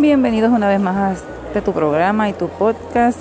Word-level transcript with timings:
Bienvenidos 0.00 0.52
una 0.52 0.68
vez 0.68 0.78
más 0.78 0.96
a 0.96 1.12
este 1.48 1.60
tu 1.60 1.72
programa 1.72 2.28
y 2.28 2.32
tu 2.32 2.48
podcast. 2.48 3.18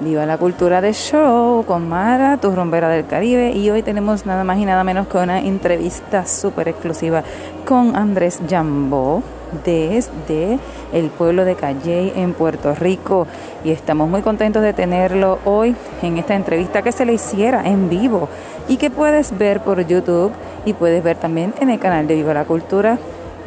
Viva 0.00 0.26
la 0.26 0.36
cultura 0.36 0.82
de 0.82 0.92
show 0.92 1.64
con 1.64 1.88
Mara, 1.88 2.36
tu 2.36 2.50
rombera 2.50 2.90
del 2.90 3.06
Caribe. 3.06 3.52
Y 3.52 3.70
hoy 3.70 3.82
tenemos 3.82 4.26
nada 4.26 4.44
más 4.44 4.58
y 4.58 4.66
nada 4.66 4.84
menos 4.84 5.08
que 5.08 5.16
una 5.16 5.40
entrevista 5.40 6.26
súper 6.26 6.68
exclusiva 6.68 7.24
con 7.66 7.96
Andrés 7.96 8.40
Jambó 8.46 9.22
desde 9.64 10.58
el 10.92 11.08
pueblo 11.08 11.46
de 11.46 11.54
Calley 11.54 12.12
en 12.14 12.34
Puerto 12.34 12.74
Rico. 12.74 13.26
Y 13.64 13.70
estamos 13.70 14.10
muy 14.10 14.20
contentos 14.20 14.62
de 14.62 14.74
tenerlo 14.74 15.38
hoy 15.46 15.74
en 16.02 16.18
esta 16.18 16.34
entrevista 16.34 16.82
que 16.82 16.92
se 16.92 17.06
le 17.06 17.14
hiciera 17.14 17.66
en 17.66 17.88
vivo 17.88 18.28
y 18.68 18.76
que 18.76 18.90
puedes 18.90 19.36
ver 19.38 19.60
por 19.60 19.80
YouTube 19.86 20.32
y 20.66 20.74
puedes 20.74 21.02
ver 21.02 21.16
también 21.16 21.54
en 21.58 21.70
el 21.70 21.78
canal 21.78 22.06
de 22.06 22.16
Viva 22.16 22.34
la 22.34 22.44
Cultura 22.44 22.98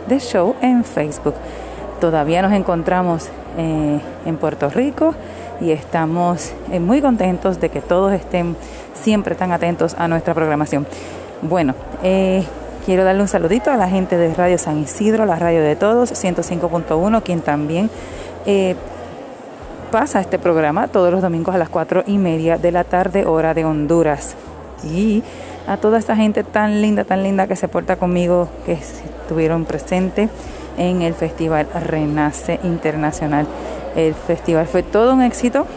de 0.08 0.20
Show 0.20 0.56
en 0.62 0.84
Facebook. 0.84 1.36
Todavía 2.02 2.42
nos 2.42 2.52
encontramos 2.54 3.30
eh, 3.60 4.00
en 4.26 4.38
Puerto 4.38 4.72
Rico 4.72 5.14
y 5.62 5.70
estamos 5.70 6.52
eh, 6.72 6.80
muy 6.80 7.00
contentos 7.00 7.62
de 7.62 7.70
que 7.70 7.80
todos 7.80 8.12
estén 8.12 8.56
siempre 8.96 9.36
tan 9.36 9.52
atentos 9.52 9.94
a 10.00 10.08
nuestra 10.08 10.34
programación. 10.34 10.88
Bueno, 11.44 11.76
eh, 12.02 12.44
quiero 12.88 13.04
darle 13.04 13.22
un 13.22 13.28
saludito 13.28 13.70
a 13.70 13.78
la 13.78 13.88
gente 13.88 14.18
de 14.18 14.34
Radio 14.34 14.58
San 14.58 14.80
Isidro, 14.80 15.28
la 15.28 15.36
radio 15.36 15.62
de 15.62 15.76
todos, 15.76 16.12
105.1, 16.12 17.22
quien 17.22 17.42
también 17.42 17.92
pasa 19.92 20.22
este 20.22 20.40
programa 20.40 20.88
todos 20.88 21.12
los 21.12 21.22
domingos 21.22 21.54
a 21.54 21.60
las 21.60 21.70
4 21.70 22.06
y 22.08 22.18
media 22.18 22.58
de 22.58 22.72
la 22.72 22.84
tarde, 22.84 23.28
hora 23.28 23.54
de 23.54 23.64
Honduras. 23.64 24.34
Y 24.84 25.22
a 25.68 25.78
toda 25.78 26.00
esta 26.00 26.16
gente 26.16 26.44
tan 26.44 26.82
linda, 26.82 27.04
tan 27.04 27.22
linda 27.22 27.46
que 27.46 27.56
se 27.56 27.68
porta 27.68 27.98
conmigo, 27.98 28.50
que 28.66 28.74
estuvieron 28.74 29.66
presentes 29.66 30.32
en 30.82 31.04
el 31.04 31.14
Festival 31.14 31.68
Renace 31.86 32.60
Internacional. 32.64 33.46
El 33.96 34.16
festival 34.16 34.66
fue 34.66 34.82
todo 34.82 35.14
un 35.14 35.22
éxito, 35.22 35.68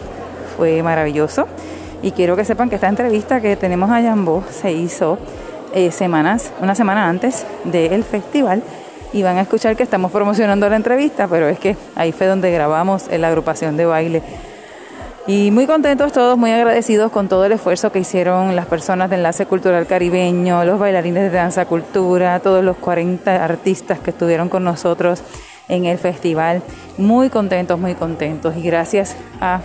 fue 0.57 0.83
maravilloso. 0.83 1.47
Y 2.03 2.13
quiero 2.13 2.37
que 2.37 2.45
sepan 2.47 2.71
que 2.71 2.77
esta 2.77 2.89
entrevista 2.89 3.41
que 3.43 3.55
tenemos 3.57 3.91
a 3.91 4.01
Yambo 4.01 4.43
se 4.51 4.73
hizo 4.73 5.19
eh, 5.75 5.91
semanas, 5.91 6.53
una 6.61 6.75
semana 6.75 7.07
antes 7.07 7.45
del 7.65 8.03
festival. 8.03 8.63
Y 9.13 9.23
van 9.23 9.37
a 9.37 9.43
escuchar 9.43 9.77
que 9.77 9.83
estamos 9.83 10.11
promocionando 10.11 10.69
la 10.71 10.77
entrevista, 10.77 11.29
pero 11.29 11.49
es 11.49 11.59
que 11.59 11.77
ahí 11.95 12.11
fue 12.13 12.27
donde 12.27 12.51
grabamos 12.51 13.07
en 13.11 13.21
la 13.21 13.29
agrupación 13.29 13.77
de 13.77 13.85
baile 13.85 14.23
y 15.27 15.51
muy 15.51 15.67
contentos 15.67 16.13
todos, 16.13 16.37
muy 16.37 16.51
agradecidos 16.51 17.11
con 17.11 17.29
todo 17.29 17.47
el 17.47 17.53
esfuerzo 17.53 17.91
que 17.91 18.01
hicieron 18.01 18.55
las 18.55 18.67
personas 18.67 19.09
de 19.09 19.17
Enlace 19.17 19.47
Cultural 19.47 19.87
Caribeño, 19.87 20.65
los 20.65 20.79
bailarines 20.79 21.23
de 21.23 21.31
Danza 21.31 21.65
Cultura, 21.65 22.41
todos 22.41 22.63
los 22.63 22.77
40 22.77 23.43
artistas 23.43 23.99
que 24.01 24.11
estuvieron 24.11 24.51
con 24.51 24.65
nosotros 24.65 25.23
en 25.69 25.87
el 25.87 25.99
festival. 25.99 26.63
Muy 26.99 27.31
contentos, 27.31 27.79
muy 27.79 27.95
contentos. 27.95 28.55
Y 28.57 28.63
gracias 28.63 29.17
a 29.41 29.63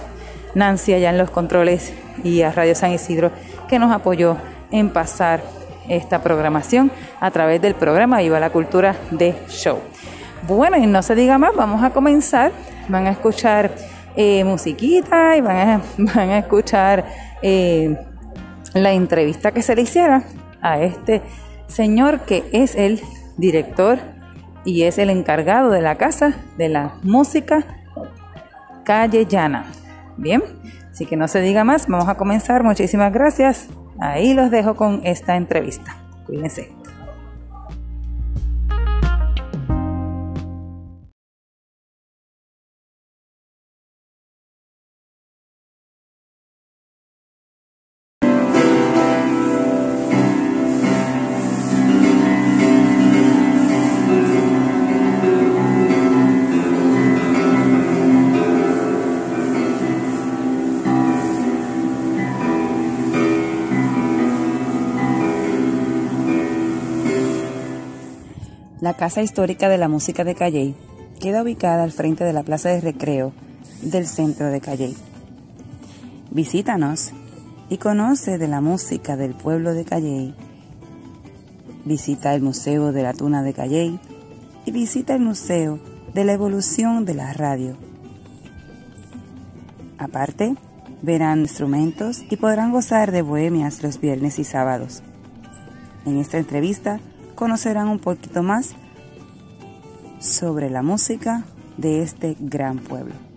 Nancy 0.56 0.94
allá 0.94 1.10
en 1.10 1.18
los 1.18 1.30
controles 1.30 1.94
y 2.24 2.42
a 2.42 2.52
Radio 2.52 2.74
San 2.74 2.92
Isidro 2.92 3.32
que 3.68 3.80
nos 3.80 3.92
apoyó 3.92 4.38
en 4.72 4.92
pasar 4.92 5.42
esta 5.90 6.22
programación 6.22 6.92
a 7.20 7.32
través 7.32 7.62
del 7.62 7.76
programa 7.76 8.20
Viva 8.20 8.40
la 8.40 8.52
Cultura 8.52 8.96
de 9.12 9.36
Show. 9.50 9.80
Bueno, 10.48 10.78
y 10.78 10.88
no 10.88 11.04
se 11.04 11.16
diga 11.16 11.38
más, 11.38 11.54
vamos 11.54 11.84
a 11.84 11.90
comenzar. 11.90 12.52
Van 12.88 13.08
a 13.08 13.12
escuchar 13.12 13.72
eh, 14.22 14.44
musiquita 14.44 15.38
y 15.38 15.42
van 15.42 15.58
a, 15.58 15.82
van 15.98 16.30
a 16.30 16.40
escuchar 16.40 17.06
eh, 17.42 17.98
la 18.74 18.92
entrevista 18.92 19.54
que 19.54 19.62
se 19.62 19.74
le 19.78 19.84
hiciera 19.84 20.24
a 20.62 20.82
este 20.82 21.22
señor 21.68 22.20
que 22.26 22.44
es 22.52 22.76
el 22.76 23.02
director 23.38 23.98
y 24.66 24.84
es 24.84 24.98
el 24.98 25.10
encargado 25.10 25.72
de 25.72 25.82
la 25.82 25.96
casa 25.96 26.36
de 26.58 26.68
la 26.68 26.96
música 27.02 27.66
Calle 28.84 29.26
Llana. 29.26 29.72
Bien, 30.18 30.44
así 30.92 31.06
que 31.06 31.16
no 31.16 31.30
se 31.30 31.40
diga 31.40 31.64
más, 31.64 31.88
vamos 31.88 32.10
a 32.10 32.16
comenzar. 32.16 32.62
Muchísimas 32.64 33.14
gracias. 33.14 33.70
Ahí 34.02 34.34
los 34.34 34.52
dejo 34.52 34.76
con 34.76 35.00
esta 35.06 35.38
entrevista. 35.38 35.96
Cuídense. 36.26 36.79
Casa 69.00 69.22
Histórica 69.22 69.70
de 69.70 69.78
la 69.78 69.88
Música 69.88 70.26
de 70.26 70.36
Calley 70.36 70.76
queda 71.22 71.42
ubicada 71.42 71.84
al 71.84 71.94
frente 71.94 72.26
de 72.26 72.34
la 72.34 72.44
Plaza 72.44 72.68
de 72.68 72.82
Recreo 72.82 73.32
del 73.82 74.06
centro 74.06 74.48
de 74.48 74.60
Calley. 74.60 74.94
Visítanos 76.32 77.14
y 77.70 77.78
conoce 77.78 78.38
de 78.38 78.50
la 78.50 78.60
música 78.60 79.16
del 79.16 79.36
pueblo 79.36 79.74
de 79.74 79.86
Calley. 79.86 80.36
Visita 81.86 82.36
el 82.36 82.42
Museo 82.42 82.92
de 82.92 83.04
la 83.04 83.14
Tuna 83.14 83.42
de 83.42 83.54
Calley 83.54 84.02
y 84.66 84.72
visita 84.72 85.16
el 85.16 85.22
Museo 85.22 85.80
de 86.14 86.26
la 86.26 86.34
Evolución 86.34 87.06
de 87.06 87.14
la 87.14 87.32
Radio. 87.32 87.78
Aparte, 89.98 90.58
verán 91.02 91.40
instrumentos 91.40 92.26
y 92.30 92.36
podrán 92.36 92.74
gozar 92.74 93.14
de 93.14 93.22
bohemias 93.22 93.82
los 93.82 94.02
viernes 94.02 94.40
y 94.40 94.44
sábados. 94.44 95.04
En 96.06 96.18
esta 96.18 96.38
entrevista 96.38 97.00
conocerán 97.36 97.88
un 97.88 98.00
poquito 98.00 98.44
más 98.44 98.76
sobre 100.20 100.70
la 100.70 100.82
música 100.82 101.44
de 101.78 102.02
este 102.02 102.36
gran 102.40 102.80
pueblo. 102.80 103.29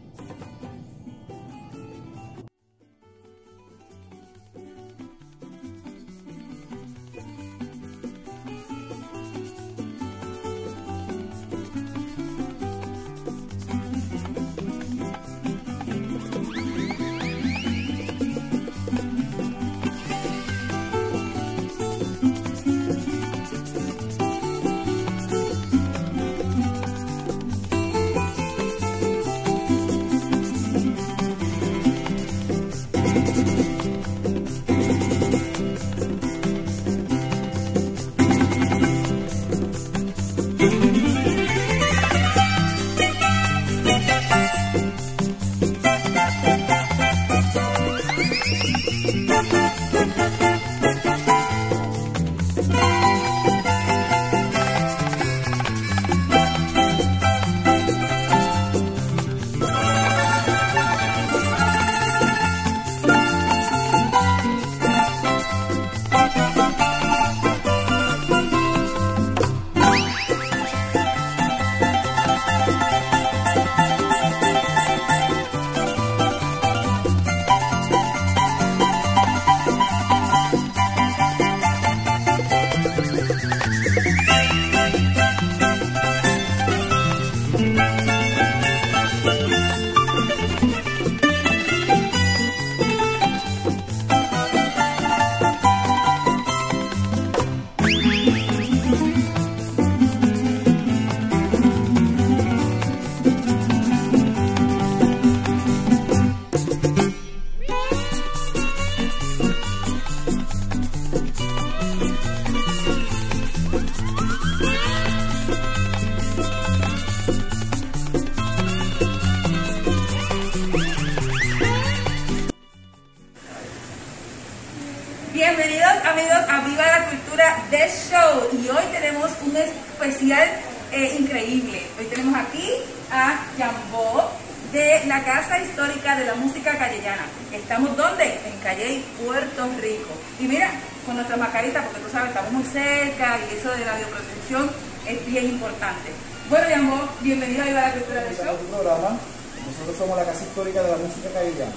Nuestra 141.33 141.49
mascarita, 141.49 141.81
porque 141.85 142.01
tú 142.05 142.11
sabes, 142.13 142.29
estamos 142.29 142.53
muy 142.53 142.65
cerca 142.65 143.41
y 143.41 143.57
eso 143.57 143.71
de 143.73 143.85
la 143.89 143.97
bioprotección 143.97 144.69
es 145.09 145.17
bien 145.25 145.57
importante. 145.57 146.13
Bueno, 146.51 146.67
Jambó, 146.69 147.09
bienvenido 147.21 147.63
a 147.63 147.67
Viva 147.73 147.89
la 147.89 147.93
Cultura 147.93 148.21
del 148.21 148.37
Show. 148.37 148.57
programa. 148.69 149.17
Nosotros 149.65 149.97
somos 149.97 150.19
la 150.19 150.29
Casa 150.29 150.45
Histórica 150.45 150.83
de 150.83 150.91
la 150.93 151.01
Música 151.01 151.33
Callellana. 151.33 151.73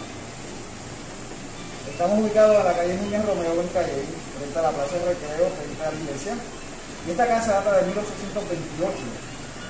Estamos 1.87 2.19
ubicados 2.19 2.59
en 2.59 2.65
la 2.65 2.75
calle 2.75 2.99
Núñez 2.99 3.23
Romeo 3.23 3.61
en 3.61 3.71
Calle, 3.71 4.03
frente 4.35 4.59
a 4.59 4.67
la 4.67 4.71
Plaza 4.75 4.95
de 4.99 5.05
Recreo, 5.15 5.47
frente 5.55 5.79
a 5.79 5.91
la 5.91 5.99
iglesia. 6.03 6.33
Y 7.07 7.11
esta 7.15 7.27
casa 7.27 7.63
data 7.63 7.79
de 7.79 7.81
1828, 7.95 8.91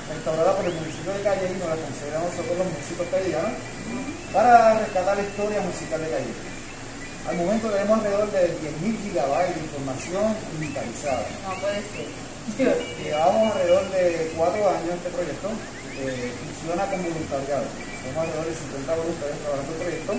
restaurada 0.09 0.51
por 0.57 0.65
el 0.65 0.73
municipio 0.73 1.13
de 1.13 1.21
Calle 1.21 1.45
y 1.45 1.59
nos 1.61 1.69
la 1.69 1.77
concedemos 1.77 2.25
nosotros 2.33 2.57
los 2.57 2.69
músicos 2.73 3.05
callejanos 3.13 3.53
para 4.33 4.81
rescatar 4.81 5.13
la 5.13 5.23
historia 5.29 5.61
musical 5.61 6.01
de 6.01 6.09
Calle. 6.09 6.54
Al 7.27 7.37
momento 7.37 7.69
tenemos 7.69 7.97
alrededor 7.97 8.31
de 8.31 8.53
10.000 8.85 9.01
gigabytes 9.01 9.55
de 9.55 9.61
información 9.61 10.35
digitalizada. 10.59 11.25
No 11.41 11.55
puede 11.61 11.81
ser. 11.89 12.07
Llevamos 13.01 13.51
alrededor 13.51 13.89
de 13.89 14.31
cuatro 14.37 14.69
años 14.69 14.93
este 14.93 15.09
proyecto, 15.09 15.49
eh, 16.05 16.31
funciona 16.45 16.85
como 16.85 17.09
voluntariado. 17.09 17.65
Tenemos 18.03 18.21
alrededor 18.23 18.45
de 18.45 18.55
50 18.55 18.95
voluntarios 18.95 19.39
trabajando 19.41 19.71
en 19.71 19.75
el 19.75 19.81
proyecto 19.81 20.13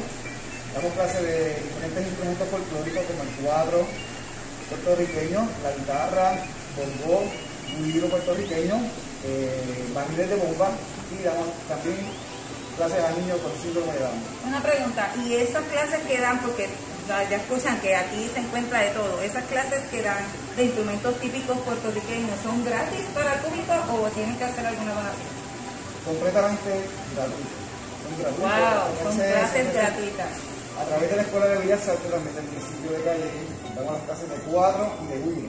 Damos 0.77 0.93
clases 0.93 1.23
de 1.23 1.57
diferentes 1.57 2.05
instrumentos 2.05 2.49
folclóricos 2.53 3.03
como 3.09 3.23
el 3.25 3.33
cuadro 3.41 3.87
puertorriqueño, 4.69 5.49
la 5.65 5.73
guitarra, 5.73 6.37
bongo, 6.77 7.25
un 7.25 7.93
libro 7.93 8.09
puertorriqueño, 8.09 8.77
eh, 9.25 10.27
de 10.29 10.37
bomba 10.37 10.69
y 11.09 11.25
damos 11.25 11.49
también 11.67 11.97
clases 12.77 13.01
a 13.01 13.11
niños 13.13 13.41
con 13.41 13.53
síndrome 13.57 13.91
de 13.95 14.01
Down. 14.01 14.21
Una 14.45 14.63
pregunta, 14.63 15.15
¿y 15.25 15.37
esas 15.37 15.65
clases 15.65 16.01
que 16.05 16.21
dan, 16.21 16.41
porque 16.43 16.69
ya 17.07 17.37
escuchan 17.37 17.79
que 17.81 17.95
aquí 17.95 18.29
se 18.33 18.41
encuentra 18.41 18.81
de 18.81 18.91
todo, 18.91 19.23
esas 19.23 19.45
clases 19.45 19.81
que 19.91 20.03
dan 20.03 20.25
de 20.57 20.65
instrumentos 20.65 21.15
típicos 21.21 21.59
puertorriqueños 21.59 22.35
son 22.43 22.65
gratis 22.65 23.05
para 23.15 23.35
el 23.35 23.41
público 23.41 23.73
o 23.95 24.09
tienen 24.11 24.37
que 24.37 24.45
hacer 24.45 24.67
alguna 24.67 24.93
donación? 24.95 25.31
Completamente 26.05 26.71
gratuitas. 27.15 27.67
Son 28.03 28.13
gratuitas. 28.19 28.47
Wow, 28.47 29.03
son 29.03 29.17
clases 29.17 29.75
gratuitas. 29.75 30.33
A 30.77 30.85
través 30.85 31.11
de 31.11 31.17
la 31.17 31.23
Escuela 31.23 31.47
de 31.47 31.59
Bellas 31.59 31.89
Artes 31.89 32.11
también 32.11 32.35
del 32.35 32.45
municipio 32.45 32.91
de 32.91 33.05
Calle, 33.05 33.31
damos 33.75 33.93
las 33.95 34.03
clases 34.03 34.29
de 34.29 34.37
cuadro 34.51 34.93
y 35.03 35.07
de 35.07 35.19
huilo. 35.21 35.49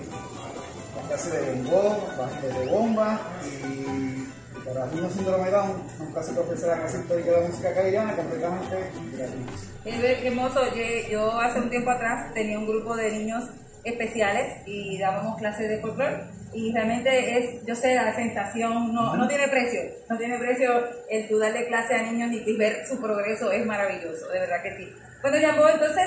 Las 0.96 1.06
clases 1.08 1.34
de 1.34 1.52
bongó, 1.52 2.08
las 2.18 2.42
de 2.42 2.66
bomba 2.68 3.20
y 3.44 4.28
para 4.68 4.86
niños 4.88 5.14
síndrome 5.14 5.46
de 5.46 5.52
Down 5.52 5.84
son 5.98 6.12
clases 6.12 6.34
que 6.34 6.40
ofrece 6.40 6.68
la 6.68 6.86
Histórica 6.86 7.32
de 7.32 7.42
la 7.42 7.48
Música 7.48 8.16
completamente 8.16 8.76
gratuitas. 9.14 10.22
Qué 10.22 10.28
hermoso, 10.28 10.76
yo, 10.76 11.10
yo 11.10 11.40
hace 11.40 11.60
un 11.60 11.70
tiempo 11.70 11.92
atrás 11.92 12.34
tenía 12.34 12.60
un 12.60 12.68
grupo 12.68 12.96
de 12.96 13.12
niños 13.12 13.46
especiales 13.84 14.62
y 14.66 14.98
dábamos 14.98 15.38
clases 15.38 15.70
de 15.70 15.80
folclore 15.80 16.24
y 16.54 16.74
realmente 16.74 17.38
es, 17.38 17.66
yo 17.66 17.76
sé, 17.76 17.96
la 17.96 18.14
sensación 18.14 18.94
no, 18.94 19.16
no 19.16 19.28
tiene 19.28 19.48
precio, 19.48 19.82
no 20.10 20.18
tiene 20.18 20.38
precio 20.38 20.70
el 21.10 21.28
tú 21.28 21.40
darle 21.40 21.68
clase 21.68 21.96
a 21.96 22.04
niños 22.04 22.32
y 22.32 22.58
ver 22.58 22.86
su 22.88 23.00
progreso 23.00 23.52
es 23.52 23.66
maravilloso, 23.66 24.28
de 24.30 24.40
verdad 24.40 24.62
que 24.64 24.76
sí. 24.76 24.94
Bueno, 25.22 25.38
llamó 25.38 25.70
entonces, 25.70 26.06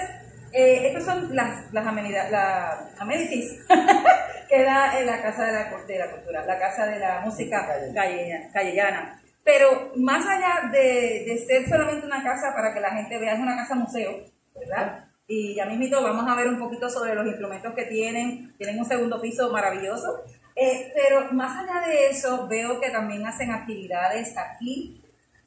eh, 0.53 0.89
estas 0.89 1.05
son 1.05 1.35
las, 1.35 1.73
las 1.73 1.87
amenidades, 1.87 2.31
la 2.31 2.91
amenities 2.99 3.61
que 4.51 4.65
da 4.65 4.99
en 4.99 5.07
la 5.07 5.23
Casa 5.23 5.45
de 5.47 5.53
la, 5.53 5.71
de 5.87 5.99
la 5.99 6.11
Cultura, 6.11 6.45
la 6.45 6.59
Casa 6.59 6.87
de 6.87 6.99
la 6.99 7.21
Música 7.21 7.69
Callellana. 8.53 9.23
Pero 9.45 9.93
más 9.97 10.27
allá 10.27 10.69
de, 10.71 11.25
de 11.27 11.45
ser 11.47 11.69
solamente 11.69 12.05
una 12.05 12.23
casa 12.23 12.53
para 12.53 12.75
que 12.75 12.81
la 12.81 12.91
gente 12.91 13.19
vea, 13.19 13.35
es 13.35 13.41
una 13.41 13.57
casa 13.57 13.77
museo, 13.77 14.25
¿verdad? 14.55 15.05
Y 15.27 15.55
ya 15.55 15.65
mismito 15.67 16.03
vamos 16.03 16.29
a 16.29 16.35
ver 16.35 16.49
un 16.49 16.59
poquito 16.59 16.91
sobre 16.91 17.15
los 17.15 17.25
instrumentos 17.25 17.73
que 17.75 17.85
tienen. 17.85 18.53
Tienen 18.59 18.79
un 18.81 18.85
segundo 18.85 19.21
piso 19.21 19.51
maravilloso. 19.53 20.25
Eh, 20.57 20.93
pero 20.95 21.33
más 21.33 21.57
allá 21.57 21.87
de 21.87 22.11
eso, 22.11 22.49
veo 22.49 22.81
que 22.81 22.91
también 22.91 23.25
hacen 23.25 23.53
actividades 23.53 24.37
aquí. 24.37 25.01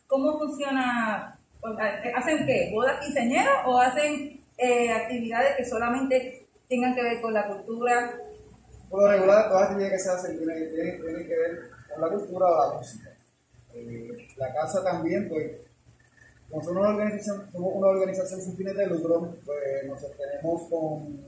¿Cómo 0.07 0.39
funciona? 0.39 1.37
¿Hacen 2.15 2.45
qué? 2.45 2.71
¿Bodas 2.73 3.01
quinceañeras 3.01 3.65
o 3.65 3.79
hacen 3.79 4.41
eh, 4.57 4.91
actividades 4.91 5.57
que 5.57 5.65
solamente 5.65 6.47
tengan 6.69 6.95
que 6.95 7.03
ver 7.03 7.21
con 7.21 7.33
la 7.33 7.47
cultura? 7.47 8.13
Por 8.93 9.01
lo 9.01 9.09
regular, 9.09 9.49
todas 9.49 9.61
las 9.61 9.69
actividades 9.71 9.93
que 9.93 10.07
se 10.07 10.09
hacen 10.11 10.37
tienen, 10.37 11.27
que 11.27 11.35
ver 11.35 11.71
con 11.91 11.99
la 11.99 12.09
cultura 12.09 12.45
o 12.45 12.69
la 12.69 12.77
música. 12.77 13.09
Eh, 13.73 14.27
la 14.37 14.53
casa 14.53 14.83
también, 14.83 15.27
pues, 15.27 15.51
como 16.47 16.63
somos 16.63 16.79
una 16.79 16.89
organización, 16.89 17.51
somos 17.51 17.71
una 17.73 17.87
organización 17.87 18.39
sin 18.39 18.55
fines 18.55 18.75
de 18.75 18.85
lucro, 18.85 19.35
pues 19.43 19.87
nos 19.87 19.99
sostenemos 19.99 20.69
con 20.69 21.25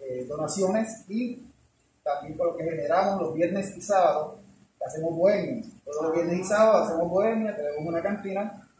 eh, 0.00 0.26
donaciones 0.28 1.06
y 1.08 1.44
también 2.04 2.38
con 2.38 2.46
lo 2.46 2.56
que 2.56 2.62
generamos 2.62 3.20
los 3.20 3.34
viernes 3.34 3.76
y 3.76 3.80
sábados, 3.80 4.38
hacemos 4.86 5.16
bohemias. 5.16 5.66
Todos 5.84 6.04
los 6.04 6.12
viernes 6.12 6.38
y 6.38 6.44
sábados 6.44 6.86
hacemos 6.86 7.10
bohemias, 7.10 7.56
tenemos 7.56 7.84
una 7.84 8.00
cantina, 8.00 8.70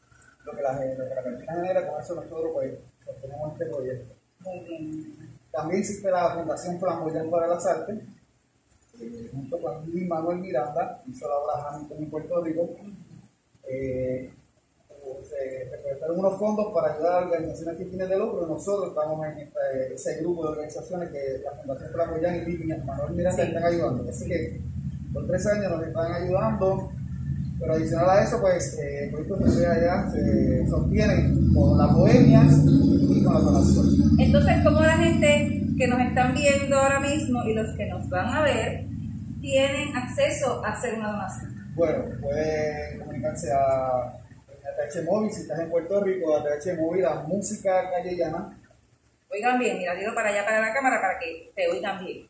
lo 0.44 0.52
que 0.52 0.62
la, 0.62 0.74
lo 0.74 1.08
que 1.08 1.14
la 1.16 1.24
cantina 1.24 1.54
genera, 1.54 1.90
con 1.90 2.00
eso 2.00 2.14
nosotros 2.14 2.52
pues 2.52 2.72
sostenemos 3.04 3.52
este 3.54 3.66
proyecto. 3.66 4.14
También 5.50 5.80
existe 5.80 6.08
la 6.08 6.34
Fundación 6.34 6.78
Flamboyant 6.78 7.32
para 7.32 7.48
las 7.48 7.66
Artes, 7.66 7.98
eh, 9.00 9.30
junto 9.32 9.60
con 9.60 9.90
Luis 9.90 10.06
Manuel 10.06 10.38
Miranda, 10.38 11.02
hizo 11.06 11.28
la 11.28 11.34
obra 11.36 11.68
Hamilton 11.68 11.98
en 11.98 12.10
Puerto 12.10 12.42
Rico. 12.42 12.70
Eh, 13.68 14.32
se 15.22 15.70
recolectaron 15.70 16.18
unos 16.18 16.38
fondos 16.38 16.72
para 16.72 16.94
ayudar 16.94 17.12
a 17.12 17.26
organizaciones 17.26 17.78
que 17.78 17.84
tienen 17.86 18.08
de 18.08 18.18
lucro. 18.18 18.46
Nosotros 18.46 18.88
estamos 18.88 19.26
en 19.26 19.38
este, 19.38 19.94
ese 19.94 20.20
grupo 20.20 20.44
de 20.44 20.48
organizaciones 20.50 21.10
que 21.10 21.40
la 21.44 21.52
Fundación 21.52 21.90
Flamoyán 21.92 22.36
y 22.36 22.44
Vivian 22.44 22.84
Manuel 22.84 23.14
Miranda 23.14 23.42
están 23.42 23.64
ayudando. 23.64 24.10
Así 24.10 24.28
que 24.28 24.60
por 25.12 25.26
tres 25.26 25.46
años 25.46 25.72
nos 25.72 25.86
están 25.86 26.12
ayudando. 26.12 26.92
Pero 27.60 27.72
adicional 27.72 28.10
a 28.10 28.22
eso, 28.22 28.40
pues 28.40 28.78
eh, 28.78 29.04
el 29.04 29.10
proyecto 29.10 29.50
se, 29.50 29.66
allá, 29.66 30.08
se 30.10 30.66
sostienen 30.68 31.52
con 31.52 31.76
las 31.76 31.92
bohemias 31.92 32.56
y 32.64 33.24
con 33.24 33.34
las 33.34 33.44
donaciones. 33.44 33.94
Entonces, 34.18 34.56
¿cómo 34.62 34.80
la 34.80 34.96
gente 34.96 35.66
que 35.76 35.88
nos 35.88 36.00
están 36.00 36.34
viendo 36.34 36.76
ahora 36.76 37.00
mismo 37.00 37.42
y 37.44 37.54
los 37.54 37.76
que 37.76 37.86
nos 37.86 38.08
van 38.08 38.28
a 38.28 38.42
ver 38.42 38.87
tienen 39.40 39.96
acceso 39.96 40.64
a 40.64 40.72
hacer 40.72 40.94
una 40.94 41.12
donación? 41.12 41.72
Bueno, 41.74 42.04
pueden 42.20 43.00
comunicarse 43.00 43.52
a 43.52 44.08
ATH 44.08 45.04
Móvil, 45.04 45.32
si 45.32 45.42
estás 45.42 45.60
en 45.60 45.70
Puerto 45.70 46.02
Rico, 46.02 46.36
ATH 46.36 46.76
Móvil, 46.78 47.02
la 47.02 47.22
música 47.22 47.90
callejana. 47.90 48.58
Oigan 49.30 49.58
bien, 49.58 49.78
mira, 49.78 49.94
digo 49.94 50.14
para 50.14 50.30
allá 50.30 50.44
para 50.44 50.60
la 50.60 50.72
cámara 50.72 51.00
para 51.00 51.18
que 51.18 51.52
te 51.54 51.68
oigan 51.68 52.04
bien. 52.04 52.28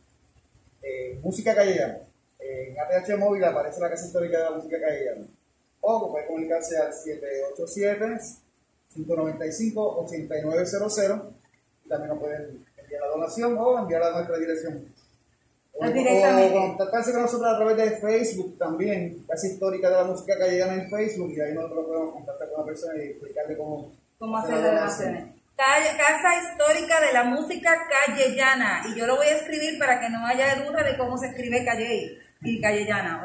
Eh, 0.83 1.19
música 1.23 1.55
callejana. 1.55 2.01
En 2.39 2.77
ATH 2.79 3.17
Móvil 3.19 3.45
aparece 3.45 3.81
la 3.81 3.91
Casa 3.91 4.07
Histórica 4.07 4.39
de 4.39 4.45
la 4.45 4.51
Música 4.51 4.81
Callejana. 4.81 5.27
O 5.81 6.11
puede 6.11 6.27
comunicarse 6.27 6.77
al 6.79 6.93
787-595-8900 8.95 11.33
y 11.85 11.89
también 11.89 12.11
nos 12.11 12.19
pueden 12.19 12.67
enviar 12.77 13.03
la 13.03 13.09
donación 13.09 13.57
o 13.59 13.79
enviarla 13.79 14.09
a 14.09 14.13
nuestra 14.13 14.39
dirección 14.39 14.93
o, 15.79 16.53
contactarse 16.53 17.13
con 17.13 17.23
nosotros 17.23 17.55
a 17.55 17.57
través 17.57 17.77
de 17.77 17.91
Facebook 17.99 18.59
también, 18.59 19.25
Casa 19.29 19.47
Histórica 19.47 19.91
de 19.91 19.97
la 19.97 20.05
Música 20.05 20.39
Callejana 20.39 20.75
en 20.75 20.91
Facebook, 20.91 21.33
y 21.37 21.41
ahí 21.41 21.55
nosotros 21.55 21.87
podemos 21.87 22.13
contactar 22.15 22.49
con 22.51 22.61
la 22.61 22.67
persona 22.67 22.95
y 22.97 23.07
explicarle 23.09 23.57
cómo, 23.57 23.93
cómo 24.19 24.39
hacer 24.39 24.55
las 24.57 24.65
donaciones. 24.65 25.39
Casa 25.59 26.31
Histórica 26.37 27.01
de 27.01 27.13
la 27.13 27.25
Música 27.25 27.89
Callellana. 27.91 28.83
Y 28.89 28.99
yo 28.99 29.07
lo 29.07 29.17
voy 29.17 29.27
a 29.27 29.37
escribir 29.37 29.79
para 29.79 30.01
que 30.01 30.09
no 30.09 30.25
haya 30.25 30.55
duda 30.65 30.85
de 30.85 30.97
cómo 30.97 31.19
se 31.19 31.27
escribe 31.29 31.65
Calle 31.65 32.19
y 32.43 32.61
Callellana. 32.61 33.25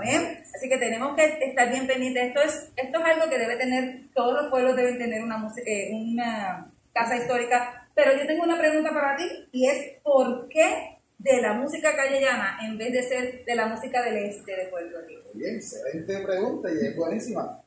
Así 0.55 0.67
que 0.67 0.77
tenemos 0.77 1.15
que 1.15 1.25
estar 1.41 1.69
bien 1.69 1.85
pendientes. 1.85 2.29
Esto 2.29 2.41
es, 2.41 2.71
esto 2.75 2.99
es 2.99 3.05
algo 3.05 3.29
que 3.29 3.37
debe 3.37 3.55
tener, 3.57 4.01
todos 4.15 4.33
los 4.33 4.49
pueblos 4.49 4.75
deben 4.75 4.97
tener 4.97 5.23
una, 5.23 5.47
eh, 5.65 5.91
una 5.93 6.71
casa 6.91 7.17
histórica. 7.17 7.87
Pero 7.93 8.17
yo 8.17 8.25
tengo 8.25 8.43
una 8.43 8.57
pregunta 8.57 8.91
para 8.91 9.15
ti 9.15 9.29
y 9.51 9.67
es 9.67 10.01
¿por 10.01 10.49
qué 10.49 10.92
de 11.17 11.41
la 11.41 11.53
música 11.53 11.95
callejana 11.95 12.57
en 12.63 12.77
vez 12.77 12.91
de 12.91 13.03
ser 13.03 13.45
de 13.45 13.55
la 13.55 13.67
música 13.67 14.03
del 14.03 14.17
este 14.17 14.55
de 14.55 14.65
Puerto 14.67 15.01
Rico? 15.07 15.29
Bien, 15.33 15.55
excelente 15.55 16.19
pregunta 16.19 16.69
y 16.71 16.85
es 16.85 16.95
buenísima. 16.95 17.61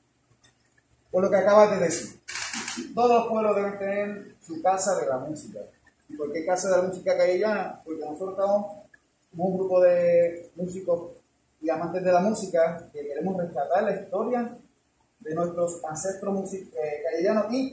Por 1.11 1.25
lo 1.25 1.31
que 1.31 1.37
acabas 1.37 1.71
de 1.71 1.85
decir, 1.85 2.21
todos 2.95 3.21
los 3.21 3.29
pueblos 3.29 3.57
deben 3.57 3.79
tener 3.79 4.35
su 4.41 4.63
casa 4.63 4.99
de 5.01 5.07
la 5.07 5.19
música. 5.19 5.61
¿Y 6.09 6.17
por 6.17 6.33
qué 6.33 6.45
casa 6.45 6.71
de 6.71 6.77
la 6.77 6.83
música 6.89 7.17
callejana? 7.17 7.81
Porque 7.85 8.01
nosotros 8.01 8.31
estamos 8.33 8.87
un 9.37 9.59
grupo 9.59 9.81
de 9.81 10.51
músicos 10.57 11.13
y 11.61 11.71
amantes 11.71 12.05
de 12.05 12.13
la 12.13 12.21
música 12.21 12.89
que 12.93 13.07
queremos 13.07 13.37
rescatar 13.37 13.83
la 13.83 14.01
historia 14.01 14.59
de 15.21 15.35
nuestros 15.35 15.85
ancestros 15.85 16.55
eh, 16.55 16.71
cayellanos 17.11 17.47
y, 17.51 17.71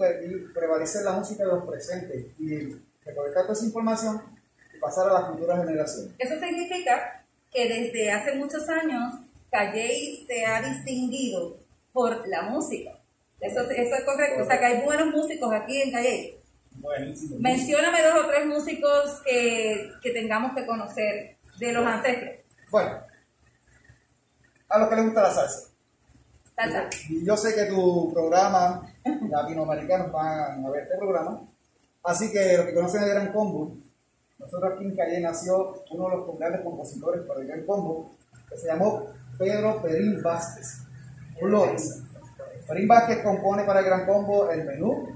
prevalecer 0.53 1.03
la 1.03 1.13
música 1.13 1.43
de 1.43 1.49
los 1.49 1.65
presentes 1.65 2.25
y 2.39 2.75
recolectar 3.05 3.43
toda 3.43 3.53
esa 3.53 3.65
información 3.65 4.21
pasar 4.83 5.09
a 5.09 5.13
las 5.13 5.27
futuras 5.29 5.59
generaciones. 5.59 6.11
Eso 6.19 6.39
significa 6.39 7.23
que 7.51 7.67
desde 7.67 8.11
hace 8.11 8.35
muchos 8.35 8.67
años 8.67 9.13
Calley 9.49 10.25
se 10.27 10.45
ha 10.45 10.61
distinguido 10.61 11.57
por 11.91 12.27
la 12.27 12.43
música. 12.43 12.91
Eso, 13.39 13.61
eso 13.61 13.95
es 13.95 14.03
correcto. 14.03 14.43
O 14.43 14.45
sea, 14.45 14.59
que 14.59 14.65
hay 14.65 14.81
buenos 14.81 15.07
músicos 15.07 15.53
aquí 15.53 15.81
en 15.81 15.91
Calley. 15.91 16.39
Buenísimo. 16.71 17.37
Mencióname 17.39 18.01
dos 18.01 18.25
o 18.25 18.27
tres 18.27 18.45
músicos 18.45 19.21
que, 19.23 19.91
que 20.01 20.11
tengamos 20.11 20.53
que 20.55 20.65
conocer 20.65 21.37
de 21.59 21.71
los 21.71 21.85
ancestros. 21.85 22.31
Bueno, 22.71 22.99
a 24.69 24.79
los 24.79 24.89
que 24.89 24.95
les 24.95 25.05
gusta 25.05 25.21
la 25.21 25.31
salsa. 25.31 25.69
Salsa. 26.55 26.89
Y 27.09 27.25
Yo 27.25 27.37
sé 27.37 27.53
que 27.53 27.65
tu 27.65 28.11
programa, 28.11 28.91
latinoamericanos 29.29 30.11
van 30.11 30.65
a 30.65 30.69
ver 30.71 30.83
este 30.83 30.97
programa, 30.97 31.41
así 32.03 32.31
que 32.31 32.57
los 32.57 32.65
que 32.65 32.73
conocen 32.73 33.03
el 33.03 33.09
Gran 33.09 33.31
Combo, 33.31 33.77
nosotros 34.43 34.73
aquí 34.73 34.83
en 34.83 34.95
Calle 34.95 35.21
nació 35.21 35.83
uno 35.91 36.09
de 36.09 36.17
los 36.17 36.37
grandes 36.37 36.61
compositores 36.61 37.21
para 37.23 37.39
el 37.39 37.47
Gran 37.47 37.65
Combo, 37.65 38.11
que 38.49 38.57
se 38.57 38.67
llamó 38.67 39.07
Pedro 39.37 39.81
Perín 39.81 40.21
Vázquez. 40.21 40.83
Flores. 41.39 42.03
Perín 42.67 42.87
Vázquez 42.87 43.23
compone 43.23 43.63
para 43.63 43.79
el 43.79 43.85
Gran 43.85 44.05
Combo 44.05 44.49
el 44.49 44.65
menú, 44.65 45.07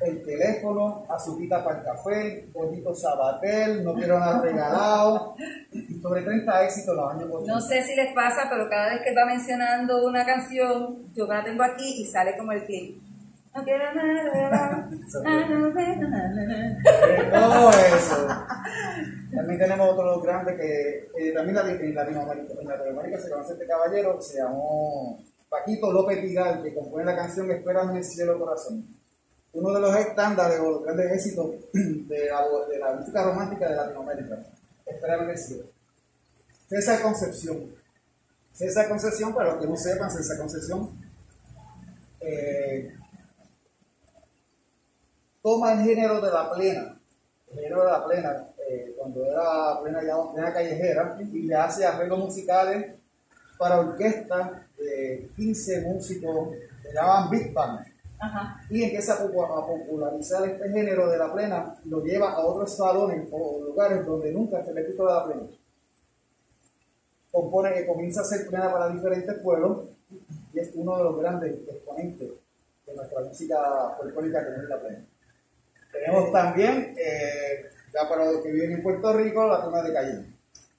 el 0.00 0.22
teléfono, 0.22 1.06
azuquita 1.08 1.64
para 1.64 1.78
el 1.78 1.84
café, 1.84 2.48
Gordito 2.52 2.94
Sabatel, 2.94 3.82
No 3.82 3.94
Quiero 3.94 4.18
Nada 4.18 4.40
Regalado, 4.40 5.34
y 5.72 5.94
sobre 6.00 6.22
30 6.22 6.64
éxitos 6.64 6.94
los 6.94 7.10
años 7.10 7.28
80. 7.30 7.52
No 7.52 7.60
sé 7.60 7.82
si 7.82 7.96
les 7.96 8.12
pasa, 8.14 8.48
pero 8.50 8.68
cada 8.68 8.90
vez 8.90 9.00
que 9.02 9.14
va 9.14 9.24
mencionando 9.26 10.04
una 10.06 10.24
canción, 10.24 11.12
yo 11.14 11.26
la 11.26 11.42
tengo 11.42 11.62
aquí 11.62 12.02
y 12.02 12.06
sale 12.06 12.36
como 12.36 12.52
el 12.52 12.64
clip. 12.64 13.02
No 13.54 13.62
quiero 13.62 13.84
todo 17.30 17.70
eso. 17.70 18.28
También 19.32 19.58
tenemos 19.58 19.92
otro 19.92 20.20
grande 20.20 20.56
que 20.56 21.10
eh, 21.16 21.32
también 21.32 21.56
en 21.58 21.94
Latinoamérica, 21.94 22.54
en 22.60 22.68
Latinoamérica 22.68 23.20
se 23.20 23.30
conoce 23.30 23.52
este 23.52 23.66
caballero, 23.66 24.20
se 24.20 24.38
llamó 24.38 25.22
Paquito 25.48 25.92
López 25.92 26.20
Vidal, 26.20 26.64
que 26.64 26.74
compone 26.74 27.04
la 27.04 27.14
canción 27.14 27.48
Espérame 27.50 27.90
en 27.90 27.96
el 27.98 28.04
cielo 28.04 28.38
corazón. 28.40 28.84
Uno 29.52 29.72
de 29.72 29.80
los 29.80 29.96
estándares 29.96 30.58
o 30.58 30.70
los 30.72 30.82
grandes 30.82 31.12
éxitos 31.12 31.50
de 31.72 32.28
la, 32.80 32.92
música 32.94 33.22
romántica 33.22 33.68
de 33.68 33.76
Latinoamérica. 33.76 34.38
Espérame 34.84 35.22
en 35.22 35.30
el 35.30 35.38
cielo. 35.38 35.64
César 36.68 37.00
Concepción. 37.02 37.72
César 38.52 38.88
Concepción, 38.88 39.32
para 39.32 39.52
los 39.52 39.60
que 39.60 39.68
no 39.68 39.76
sepan, 39.76 40.10
César 40.10 40.38
Concepción 40.38 41.04
eh, 42.20 42.92
toma 45.44 45.74
el 45.74 45.80
género 45.80 46.22
de 46.22 46.30
la 46.32 46.50
plena, 46.50 46.98
el 47.48 47.54
género 47.54 47.84
de 47.84 47.90
la 47.90 48.06
plena, 48.06 48.48
eh, 48.66 48.94
cuando 48.96 49.26
era 49.26 49.78
plena, 49.82 50.02
ya, 50.02 50.32
plena 50.32 50.52
callejera, 50.54 51.18
y 51.20 51.42
le 51.42 51.54
hace 51.54 51.84
arreglos 51.84 52.18
musicales 52.18 52.94
para 53.58 53.80
orquesta 53.80 54.66
de 54.78 55.30
15 55.36 55.82
músicos 55.82 56.48
que 56.82 56.94
llaman 56.94 57.28
Big 57.28 57.52
Band. 57.52 57.86
Ajá. 58.18 58.58
Y 58.70 58.84
empieza 58.84 59.16
a 59.16 59.18
popularizar 59.18 60.48
este 60.48 60.70
género 60.70 61.10
de 61.10 61.18
la 61.18 61.30
plena, 61.30 61.76
lo 61.84 62.02
lleva 62.02 62.32
a 62.32 62.40
otros 62.40 62.74
salones 62.74 63.28
o 63.30 63.64
lugares 63.66 64.06
donde 64.06 64.32
nunca 64.32 64.64
se 64.64 64.72
le 64.72 64.80
escuchó 64.80 65.04
la 65.04 65.26
plena. 65.26 65.42
Compone 67.30 67.74
que 67.74 67.86
comienza 67.86 68.20
a 68.20 68.22
hacer 68.22 68.46
plena 68.46 68.72
para 68.72 68.88
diferentes 68.88 69.38
pueblos 69.40 69.90
y 70.54 70.58
es 70.58 70.70
uno 70.74 70.96
de 70.96 71.04
los 71.04 71.18
grandes 71.18 71.52
exponentes 71.68 72.30
de 72.86 72.94
nuestra 72.94 73.20
música 73.20 73.94
folclórica 73.98 74.42
que 74.42 74.62
es 74.62 74.68
la 74.70 74.80
plena. 74.80 75.04
Tenemos 75.94 76.32
también, 76.32 76.94
eh, 76.98 77.70
ya 77.94 78.08
para 78.08 78.24
los 78.26 78.42
que 78.42 78.50
viven 78.52 78.72
en 78.72 78.82
Puerto 78.82 79.12
Rico, 79.12 79.46
la 79.46 79.62
tuna 79.64 79.82
de 79.82 79.92
Calle. 79.92 80.24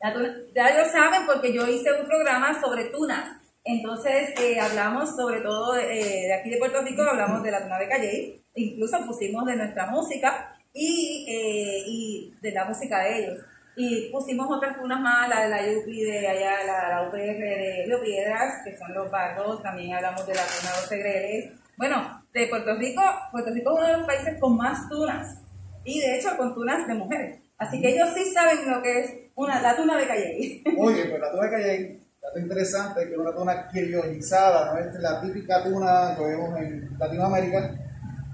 Ya, 0.04 0.14
tú- 0.14 0.52
ya 0.54 0.78
lo 0.78 0.86
saben 0.90 1.26
porque 1.26 1.54
yo 1.54 1.66
hice 1.68 1.92
un 2.00 2.06
programa 2.08 2.60
sobre 2.62 2.86
tunas. 2.86 3.30
Entonces 3.64 4.30
eh, 4.40 4.60
hablamos 4.60 5.16
sobre 5.16 5.42
todo 5.42 5.76
eh, 5.78 6.26
de 6.28 6.34
aquí 6.34 6.50
de 6.52 6.58
Puerto 6.58 6.82
Rico, 6.84 7.02
hablamos 7.02 7.42
de 7.42 7.50
la 7.52 7.64
tuna 7.64 7.80
de 7.80 7.90
Calle, 7.90 8.42
incluso 8.54 8.98
pusimos 9.08 9.46
de 9.46 9.56
nuestra 9.56 9.88
música 9.88 10.54
y, 10.74 11.26
eh, 11.28 11.84
y 11.88 12.34
de 12.42 12.52
la 12.52 12.66
música 12.66 13.00
de 13.00 13.18
ellos. 13.20 13.40
Y 13.78 14.10
pusimos 14.12 14.48
otras 14.50 14.78
tunas 14.80 15.00
más, 15.02 15.28
la 15.28 15.42
de 15.44 15.50
la 15.50 15.66
Yupi 15.74 16.04
de 16.04 16.28
allá, 16.28 16.64
la, 16.66 16.90
la 16.90 17.08
UPR 17.10 17.18
de 17.18 17.84
Río 17.88 18.02
Piedras, 18.02 18.62
que 18.64 18.78
son 18.78 18.94
los 18.94 19.10
bardos, 19.12 19.62
también 19.64 19.94
hablamos 19.96 20.26
de 20.28 20.34
la 20.36 20.42
tuna 20.44 20.72
de 20.72 20.78
los 20.80 20.88
segreles. 20.88 21.52
Bueno, 21.76 22.25
de 22.36 22.48
Puerto 22.48 22.76
Rico, 22.76 23.02
Puerto 23.32 23.50
Rico 23.52 23.72
es 23.72 23.78
uno 23.78 23.88
de 23.88 23.98
los 23.98 24.06
países 24.06 24.40
con 24.42 24.58
más 24.58 24.90
tunas 24.90 25.38
y 25.86 26.02
de 26.02 26.18
hecho 26.18 26.36
con 26.36 26.54
tunas 26.54 26.86
de 26.86 26.94
mujeres. 26.94 27.40
Así 27.58 27.80
que 27.80 27.94
ellos 27.94 28.10
sí 28.14 28.26
saben 28.26 28.70
lo 28.70 28.82
que 28.82 29.00
es 29.00 29.14
una, 29.36 29.62
la 29.62 29.76
tuna 29.78 29.98
de 29.98 30.06
Calle. 30.06 30.64
Oye, 30.78 31.06
pues 31.06 31.22
la 31.22 31.32
tuna 31.32 31.44
de 31.44 31.50
Calle, 31.50 32.00
dato 32.22 32.40
interesante, 32.40 33.08
que 33.08 33.14
es 33.14 33.18
una 33.18 33.34
tuna 33.34 33.70
criollizada, 33.70 34.74
no 34.74 34.80
es 34.80 35.00
la 35.00 35.22
típica 35.22 35.64
tuna 35.64 36.14
que 36.18 36.26
vemos 36.26 36.60
en 36.60 36.98
Latinoamérica, 37.00 37.74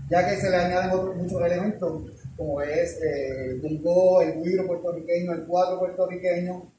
ya 0.09 0.27
que 0.27 0.35
se 0.37 0.49
le 0.49 0.57
añaden 0.57 0.89
otros, 0.89 1.15
muchos 1.15 1.39
elementos, 1.43 2.01
como 2.35 2.59
es 2.59 2.99
eh, 3.03 3.51
el 3.51 3.61
bongo, 3.61 4.23
el 4.23 4.41
guiro 4.41 4.65
puertorriqueño, 4.65 5.33
el 5.33 5.45
cuatro 5.45 5.77
puertorriqueño. 5.77 6.71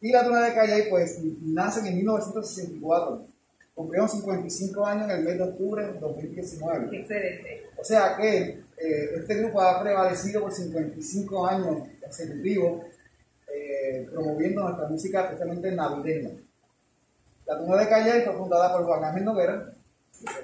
Y 0.00 0.10
la 0.10 0.24
tuna 0.24 0.46
de 0.46 0.54
Calle, 0.54 0.86
pues, 0.88 1.20
nace 1.42 1.86
en 1.86 1.96
1964. 1.96 3.31
Cumplieron 3.82 4.08
55 4.08 4.86
años 4.86 5.10
en 5.10 5.18
el 5.18 5.24
mes 5.24 5.38
de 5.38 5.42
octubre 5.42 5.84
de 5.84 5.98
2019. 5.98 6.98
Excelente. 6.98 7.66
O 7.76 7.82
sea 7.82 8.16
que 8.16 8.60
eh, 8.76 9.10
este 9.16 9.34
grupo 9.34 9.60
ha 9.60 9.82
prevalecido 9.82 10.42
por 10.42 10.52
55 10.52 11.46
años 11.46 11.88
consecutivos, 12.00 12.82
eh, 13.52 14.06
promoviendo 14.12 14.62
nuestra 14.62 14.88
música 14.88 15.24
especialmente 15.24 15.72
navideña. 15.72 16.30
La 17.44 17.58
Tuna 17.58 17.76
de 17.76 17.88
Calle 17.88 18.22
fue 18.22 18.34
fundada 18.34 18.72
por 18.72 18.84
Juan 18.86 19.02
Ángel 19.02 19.24
Noguera, 19.24 19.72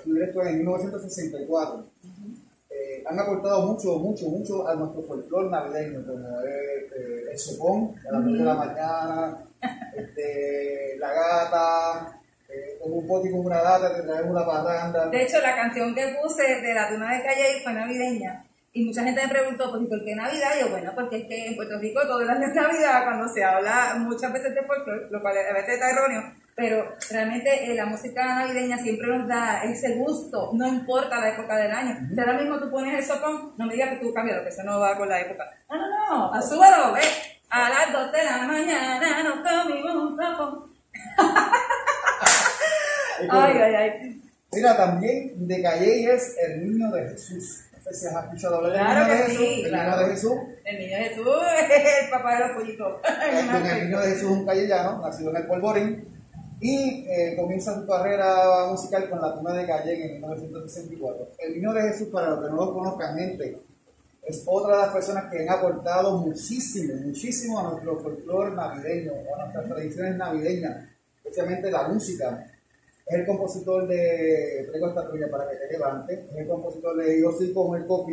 su 0.03 0.15
directo 0.15 0.43
en 0.43 0.59
1964. 0.59 1.87
Eh, 2.71 3.05
han 3.07 3.21
aportado 3.21 3.69
mucho, 3.69 3.99
mucho, 3.99 4.29
mucho 4.31 4.67
a 4.67 4.75
nuestro 4.75 5.03
folclore 5.03 5.49
navideño, 5.49 6.05
como 6.05 6.41
es 6.41 6.93
eh, 6.93 7.25
el 7.31 7.39
sopón, 7.39 7.95
a 8.09 8.13
las 8.15 8.25
2 8.25 8.33
de 8.33 8.45
la 8.45 8.55
mañana, 8.55 9.45
este, 9.95 10.97
la 10.99 11.13
gata, 11.13 12.18
con 13.09 13.47
una 13.47 13.61
gata, 13.61 13.95
te 13.95 14.23
una 14.23 14.47
parranda. 14.47 15.07
De 15.07 15.23
hecho, 15.23 15.41
la 15.41 15.57
canción 15.57 15.95
que 15.95 16.17
puse 16.23 16.61
de 16.61 16.75
la 16.75 16.89
tuna 16.89 17.17
de 17.17 17.23
Calle 17.23 17.61
fue 17.63 17.73
navideña. 17.73 18.45
Y 18.73 18.85
mucha 18.85 19.03
gente 19.03 19.23
me 19.23 19.29
preguntó, 19.29 19.71
pues, 19.71 19.83
¿y 19.83 19.87
por 19.87 20.05
qué 20.05 20.15
Navidad? 20.15 20.51
Y 20.57 20.61
yo, 20.61 20.69
bueno, 20.69 20.93
porque 20.95 21.17
es 21.17 21.27
que 21.27 21.47
en 21.49 21.57
Puerto 21.57 21.79
Rico 21.79 22.01
todo 22.03 22.21
el 22.21 22.31
año 22.31 22.47
es 22.47 22.55
Navidad, 22.55 23.05
cuando 23.05 23.29
se 23.29 23.43
habla 23.43 23.97
muchas 23.99 24.33
veces 24.33 24.55
de 24.55 24.63
folclore, 24.63 25.09
lo 25.11 25.21
cual 25.21 25.37
a 25.37 25.55
veces 25.55 25.75
está 25.75 25.91
erróneo, 25.91 26.23
pero 26.55 26.95
realmente 27.11 27.71
eh, 27.71 27.75
la 27.75 27.87
música 27.87 28.25
navideña 28.25 28.77
siempre 28.79 29.09
nos 29.09 29.27
da 29.27 29.65
ese 29.65 29.97
gusto, 29.97 30.51
no 30.53 30.69
importa 30.69 31.19
la 31.19 31.31
época 31.31 31.57
del 31.57 31.73
año. 31.73 31.97
Si 32.15 32.21
ahora 32.21 32.35
mismo 32.35 32.61
tú 32.61 32.71
pones 32.71 32.99
el 32.99 33.05
sopón, 33.05 33.55
no 33.57 33.67
me 33.67 33.73
digas 33.73 33.91
que 33.91 34.05
tú 34.05 34.13
cambias, 34.13 34.43
que 34.43 34.51
eso 34.51 34.63
no 34.65 34.79
va 34.79 34.97
con 34.97 35.09
la 35.09 35.23
época. 35.23 35.45
No, 35.71 35.77
no, 35.77 35.89
no, 35.89 36.35
asúbalo, 36.35 36.93
ve. 36.93 37.01
A 37.51 37.71
las 37.71 37.93
2 37.93 38.13
de 38.13 38.25
la 38.25 38.39
mañana 38.43 39.23
nos 39.23 39.39
comimos 39.39 39.95
un 39.95 40.17
sopón. 40.17 40.73
Ay, 43.31 43.59
ay, 43.59 43.75
ay. 43.75 44.23
Mira, 44.53 44.77
también 44.77 45.47
de 45.47 45.63
Calle 45.63 46.15
es 46.15 46.37
el 46.47 46.61
niño 46.63 46.91
de 46.91 47.09
Jesús. 47.11 47.65
No 47.73 47.83
sé 47.83 47.95
si 47.95 48.07
has 48.07 48.25
escuchado 48.25 48.57
hablar 48.57 48.73
del 48.73 48.81
Claro 48.81 49.05
niño 49.05 49.15
de 49.17 49.23
Jesús. 49.23 49.39
sí, 49.39 49.63
el 49.63 49.69
claro. 49.71 49.91
niño 49.91 49.99
de 50.09 50.15
Jesús. 50.15 50.33
El 50.65 50.79
niño 50.79 50.97
Jesús 50.97 51.29
es 51.71 52.05
el 52.05 52.11
papá 52.11 52.35
de 52.35 52.41
los 52.41 52.51
pollitos. 52.57 52.93
El 53.31 53.85
niño 53.85 54.01
de 54.01 54.09
Jesús, 54.11 54.31
un 54.31 54.47
callellano, 54.47 55.01
nacido 55.03 55.31
en 55.31 55.37
el 55.37 55.47
Polvorín. 55.47 56.09
Y 56.61 57.07
eh, 57.09 57.37
comienza 57.37 57.73
su 57.75 57.87
carrera 57.87 58.67
musical 58.69 59.09
con 59.09 59.21
la 59.21 59.33
tuna 59.35 59.53
de 59.55 59.65
Calle 59.67 60.07
en 60.07 60.21
1964. 60.21 61.29
El 61.39 61.55
niño 61.55 61.73
de 61.73 61.83
Jesús, 61.83 62.09
para 62.09 62.31
los 62.31 62.41
que 62.45 62.51
no 62.51 62.57
lo 62.57 62.75
conozcan, 62.75 63.17
gente, 63.17 63.61
es 64.25 64.43
otra 64.45 64.77
de 64.77 64.83
las 64.83 64.93
personas 64.93 65.31
que 65.31 65.43
han 65.43 65.49
aportado 65.51 66.19
muchísimo, 66.19 66.95
muchísimo 67.03 67.61
a 67.61 67.71
nuestro 67.71 67.99
folclore 68.01 68.55
navideño, 68.57 69.13
a 69.13 69.43
nuestras 69.45 69.69
tradiciones 69.69 70.17
navideñas, 70.17 70.85
especialmente 71.19 71.71
la 71.71 71.89
música. 71.89 72.45
Es 73.09 73.21
el 73.21 73.27
compositor 73.27 73.89
de 73.89 74.67
Traigo 74.69 74.89
esta 74.89 75.11
tuya 75.11 75.31
para 75.31 75.49
que 75.49 75.57
te 75.57 75.73
levantes, 75.73 76.19
es 76.31 76.37
el 76.37 76.47
compositor 76.47 76.95
de 76.97 77.21
Yo 77.21 77.33
soy 77.33 77.55
como 77.55 77.75
el 77.75 77.87
copi, 77.87 78.13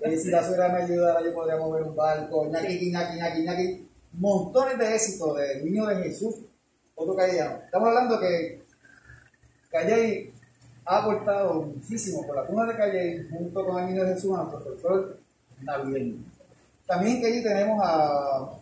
eh, 0.00 0.16
si 0.16 0.30
la 0.30 0.44
suegra 0.44 0.68
me 0.68 0.82
ayudara 0.84 1.20
yo 1.24 1.34
podría 1.34 1.56
mover 1.56 1.82
un 1.82 1.96
barco, 1.96 2.46
ñaqui, 2.48 2.92
ñaqui, 2.92 3.16
ñaqui, 3.18 3.42
ñaqui, 3.42 3.88
montones 4.12 4.78
de 4.78 4.94
éxitos 4.94 5.36
del 5.36 5.64
niño 5.64 5.86
de 5.86 5.96
Jesús, 6.04 6.36
otro 6.94 7.16
callejano. 7.16 7.62
Estamos 7.64 7.88
hablando 7.88 8.20
que 8.20 8.62
Calle 9.70 10.32
ha 10.84 10.98
aportado 10.98 11.62
muchísimo 11.62 12.24
por 12.26 12.36
la 12.36 12.46
cuna 12.46 12.66
de 12.66 12.76
Calle 12.76 13.28
junto 13.28 13.66
con 13.66 13.82
el 13.82 13.88
niño 13.88 14.04
de 14.04 14.14
Jesús 14.14 14.38
a 14.38 14.46
folclore 14.46 15.16
navideño. 15.62 16.24
También 16.86 17.20
que 17.20 17.26
allí 17.26 17.42
tenemos 17.42 17.80
a, 17.82 18.52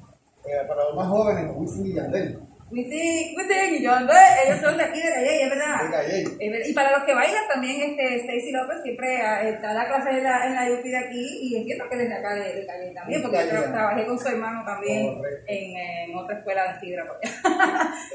eh, 0.47 0.67
para 0.67 0.85
los 0.85 0.97
más 0.97 1.09
jóvenes, 1.09 1.53
Wisin 1.55 1.87
y 1.87 1.95
Yandel. 1.95 2.44
Wisin, 2.71 3.37
Wisin, 3.37 3.75
y 3.75 3.83
yo, 3.85 3.93
ellos 3.95 4.61
son 4.61 4.77
de 4.77 4.83
aquí 4.85 5.01
de 5.01 5.13
Calle, 5.13 5.43
es 5.45 5.51
verdad. 5.51 5.85
De 5.85 5.91
Calle. 5.91 6.23
Es 6.23 6.51
verdad. 6.53 6.67
Y 6.67 6.73
para 6.73 6.91
los 6.99 7.05
que 7.05 7.15
bailan 7.15 7.47
también, 7.53 7.91
este, 7.91 8.17
Stacy 8.17 8.51
López 8.53 8.79
siempre 8.83 9.21
ah, 9.23 9.47
está 9.49 9.75
la 9.75 9.87
clase 9.87 10.11
en 10.11 10.25
la, 10.25 10.47
en 10.47 10.55
la 10.55 10.81
UPI 10.81 10.89
de 10.91 10.97
aquí 10.99 11.39
y 11.43 11.57
entiendo 11.57 11.85
que 11.89 11.97
desde 11.97 12.15
acá 12.15 12.35
de, 12.35 12.53
de 12.55 12.67
Calle 12.67 12.91
también, 12.95 13.23
porque 13.23 13.37
yo 13.39 13.45
tra- 13.45 13.71
trabajé 13.73 14.07
con 14.07 14.19
su 14.19 14.29
hermano 14.29 14.65
también 14.65 15.21
en, 15.47 15.77
en 16.11 16.17
otra 16.17 16.39
escuela 16.39 16.73
de 16.73 16.81
Sidra. 16.81 17.05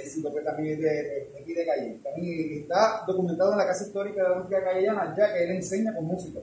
El 0.02 0.08
sitio 0.10 0.34
que 0.34 0.42
también 0.42 0.74
es 0.76 0.82
de, 0.82 1.28
aquí 1.42 1.54
de 1.54 1.66
Calle. 1.66 2.00
También 2.04 2.62
está 2.62 3.04
documentado 3.08 3.52
en 3.54 3.58
la 3.60 3.66
Casa 3.68 3.84
Histórica 3.86 4.24
de 4.24 4.30
la 4.30 4.36
Música 4.36 4.64
Callellana, 4.64 5.16
ya 5.18 5.34
que 5.34 5.44
él 5.44 5.52
enseña 5.52 5.96
con 5.96 6.06
música. 6.06 6.40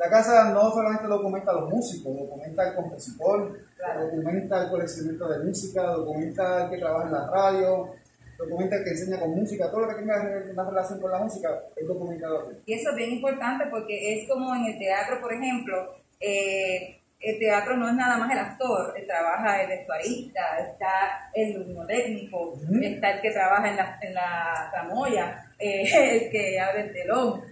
La 0.00 0.08
casa 0.08 0.50
no 0.50 0.70
solamente 0.70 1.06
documenta 1.06 1.50
a 1.50 1.54
los 1.60 1.68
músicos, 1.68 2.16
documenta 2.16 2.62
al 2.62 2.74
compositor, 2.74 3.60
Claro. 3.76 4.06
documenta 4.06 4.62
al 4.62 4.70
coleccionista 4.70 5.28
de 5.28 5.44
música, 5.44 5.82
documenta 5.82 6.64
al 6.64 6.70
que 6.70 6.78
trabaja 6.78 7.06
en 7.06 7.12
la 7.12 7.26
radio, 7.30 7.92
documenta 8.38 8.76
al 8.76 8.84
que 8.84 8.90
enseña 8.90 9.20
con 9.20 9.34
música, 9.34 9.70
todo 9.70 9.80
lo 9.80 9.88
que 9.88 9.96
tenga 9.96 10.22
una 10.52 10.70
relación 10.70 11.00
con 11.00 11.10
la 11.10 11.18
música 11.18 11.50
es 11.76 11.86
documentado. 11.86 12.50
Y 12.64 12.72
eso 12.72 12.90
es 12.90 12.96
bien 12.96 13.10
importante 13.10 13.66
porque 13.70 14.14
es 14.14 14.26
como 14.26 14.54
en 14.54 14.64
el 14.72 14.78
teatro, 14.78 15.20
por 15.20 15.34
ejemplo, 15.34 15.92
eh, 16.18 16.98
el 17.20 17.38
teatro 17.38 17.76
no 17.76 17.86
es 17.86 17.94
nada 17.94 18.16
más 18.16 18.32
el 18.32 18.38
actor, 18.38 18.94
él 18.96 19.06
trabaja 19.06 19.62
el 19.62 19.68
vestuarista, 19.68 20.40
está 20.60 21.30
el 21.34 21.52
luminotécnico, 21.52 22.54
está 22.82 23.10
el 23.10 23.20
que 23.20 23.30
trabaja 23.32 23.68
en 23.68 23.76
la, 23.76 23.98
en 24.00 24.14
la 24.14 24.68
tramoya, 24.72 25.44
eh, 25.58 25.84
el 26.24 26.30
que 26.30 26.58
abre 26.58 26.84
el 26.86 26.92
telón. 26.94 27.42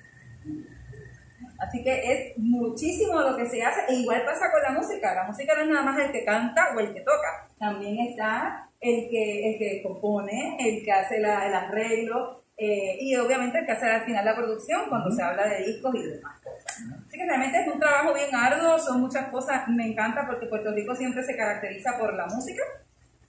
Así 1.59 1.83
que 1.83 2.13
es 2.13 2.39
muchísimo 2.39 3.21
lo 3.21 3.37
que 3.37 3.47
se 3.47 3.63
hace, 3.63 3.81
e 3.89 3.95
igual 3.97 4.23
pasa 4.25 4.51
con 4.53 4.63
la 4.63 4.71
música. 4.79 5.15
La 5.15 5.25
música 5.25 5.55
no 5.57 5.63
es 5.63 5.69
nada 5.69 5.83
más 5.83 5.99
el 5.99 6.13
que 6.13 6.25
canta 6.25 6.69
o 6.77 6.81
el 6.81 6.95
que 6.95 7.01
toca, 7.01 7.49
también 7.59 7.99
está 8.09 8.69
el 8.81 9.09
que, 9.11 9.51
el 9.53 9.59
que 9.59 9.83
compone, 9.83 10.57
el 10.61 10.85
que 10.85 10.93
hace 10.93 11.19
la- 11.19 11.47
el 11.49 11.55
arreglo 11.55 12.45
eh, 12.57 12.97
y 13.01 13.15
obviamente 13.17 13.59
el 13.59 13.67
que 13.67 13.73
hace 13.73 13.87
al 13.87 14.03
final 14.05 14.25
la 14.25 14.35
producción 14.37 14.83
cuando 14.89 15.11
se 15.13 15.23
habla 15.23 15.47
de 15.49 15.65
discos 15.65 15.95
y 15.95 16.03
demás 16.03 16.41
cosas. 16.41 16.83
Así 17.07 17.17
que 17.19 17.25
realmente 17.27 17.61
es 17.61 17.69
un 17.73 17.79
trabajo 17.79 18.15
bien 18.15 18.35
arduo, 18.35 18.79
son 18.79 19.01
muchas 19.01 19.29
cosas, 19.29 19.67
me 19.69 19.87
encanta 19.87 20.27
porque 20.27 20.47
Puerto 20.47 20.73
Rico 20.73 20.95
siempre 20.97 21.23
se 21.25 21.37
caracteriza 21.37 21.97
por 21.99 22.15
la 22.15 22.27
música, 22.27 22.63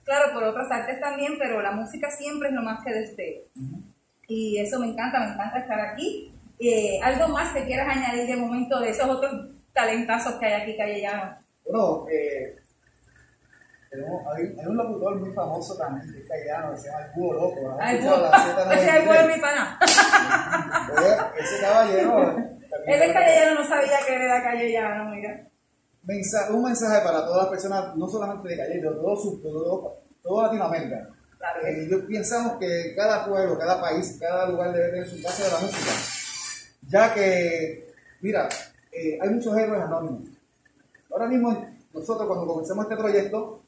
claro, 0.04 0.32
por 0.32 0.42
otras 0.44 0.70
artes 0.70 1.00
también, 1.00 1.34
pero 1.38 1.62
la 1.62 1.70
música 1.72 2.10
siempre 2.10 2.48
es 2.48 2.54
lo 2.54 2.62
más 2.62 2.84
que 2.84 2.92
despega. 2.92 3.40
Y 4.26 4.58
eso 4.58 4.78
me 4.80 4.86
encanta, 4.88 5.20
me 5.20 5.32
encanta 5.34 5.58
estar 5.60 5.80
aquí. 5.80 6.32
Eh, 6.60 7.00
¿Algo 7.02 7.28
más 7.28 7.52
que 7.54 7.64
quieras 7.64 7.88
añadir 7.96 8.26
de 8.26 8.36
momento 8.36 8.78
de 8.80 8.90
esos 8.90 9.08
otros 9.08 9.32
talentazos 9.72 10.34
que 10.34 10.46
hay 10.46 10.62
aquí, 10.62 10.76
Callellano? 10.76 11.36
Bueno, 11.64 12.04
eh, 12.12 12.56
tenemos- 13.90 14.22
hay, 14.34 14.42
hay 14.58 14.66
un 14.66 14.76
locutor 14.76 15.18
muy 15.20 15.32
famoso 15.32 15.76
también, 15.76 16.12
que 16.12 16.20
es 16.20 16.28
callejano, 16.28 16.72
que 16.72 16.76
se 16.78 16.88
llama 16.88 17.04
El 17.06 17.12
Búho 17.14 17.32
Loco. 17.32 17.60
¿no? 17.62 17.76
Ay, 17.80 17.96
¿Has 17.96 18.04
escuchado 18.04 18.30
la 18.30 18.74
ese 18.74 18.88
es 18.88 18.94
el 18.94 19.02
Z93? 19.02 19.06
buen 19.06 19.26
mi 19.28 19.40
pana. 19.40 19.78
Eh, 20.90 21.16
Ese 21.40 21.60
caballero. 21.62 22.10
también 22.10 22.60
Él 22.86 23.02
es 23.02 23.12
callellano, 23.12 23.60
no 23.62 23.68
sabía 23.68 23.98
que 24.06 24.14
era 24.14 24.42
callellano, 24.42 25.10
mira. 25.14 25.46
Un 26.50 26.62
mensaje 26.64 27.04
para 27.04 27.24
todas 27.24 27.42
las 27.42 27.48
personas, 27.48 27.96
no 27.96 28.08
solamente 28.08 28.48
de 28.48 28.56
Calle, 28.56 28.74
de 28.74 28.82
todo, 28.82 29.16
su, 29.16 29.40
todo, 29.40 29.96
toda 30.22 30.44
Latinoamérica. 30.46 31.08
Claro 31.38 31.66
Eh, 31.66 31.88
yo 31.90 32.06
pensamos 32.06 32.58
que 32.58 32.94
cada 32.96 33.24
pueblo, 33.26 33.56
cada 33.58 33.80
país, 33.80 34.16
cada 34.20 34.48
lugar 34.48 34.72
debe 34.72 34.90
tener 34.90 35.06
su 35.08 35.22
casa 35.22 35.44
de 35.44 35.50
la 35.52 35.58
música. 35.60 36.19
Ya 36.90 37.14
que, 37.14 37.94
mira, 38.20 38.48
eh, 38.90 39.16
hay 39.20 39.28
muchos 39.30 39.56
héroes 39.56 39.80
anónimos. 39.80 40.28
Ahora 41.08 41.28
mismo, 41.28 41.66
nosotros 41.94 42.26
cuando 42.26 42.46
comenzamos 42.46 42.84
este 42.84 42.96
proyecto, 42.96 43.62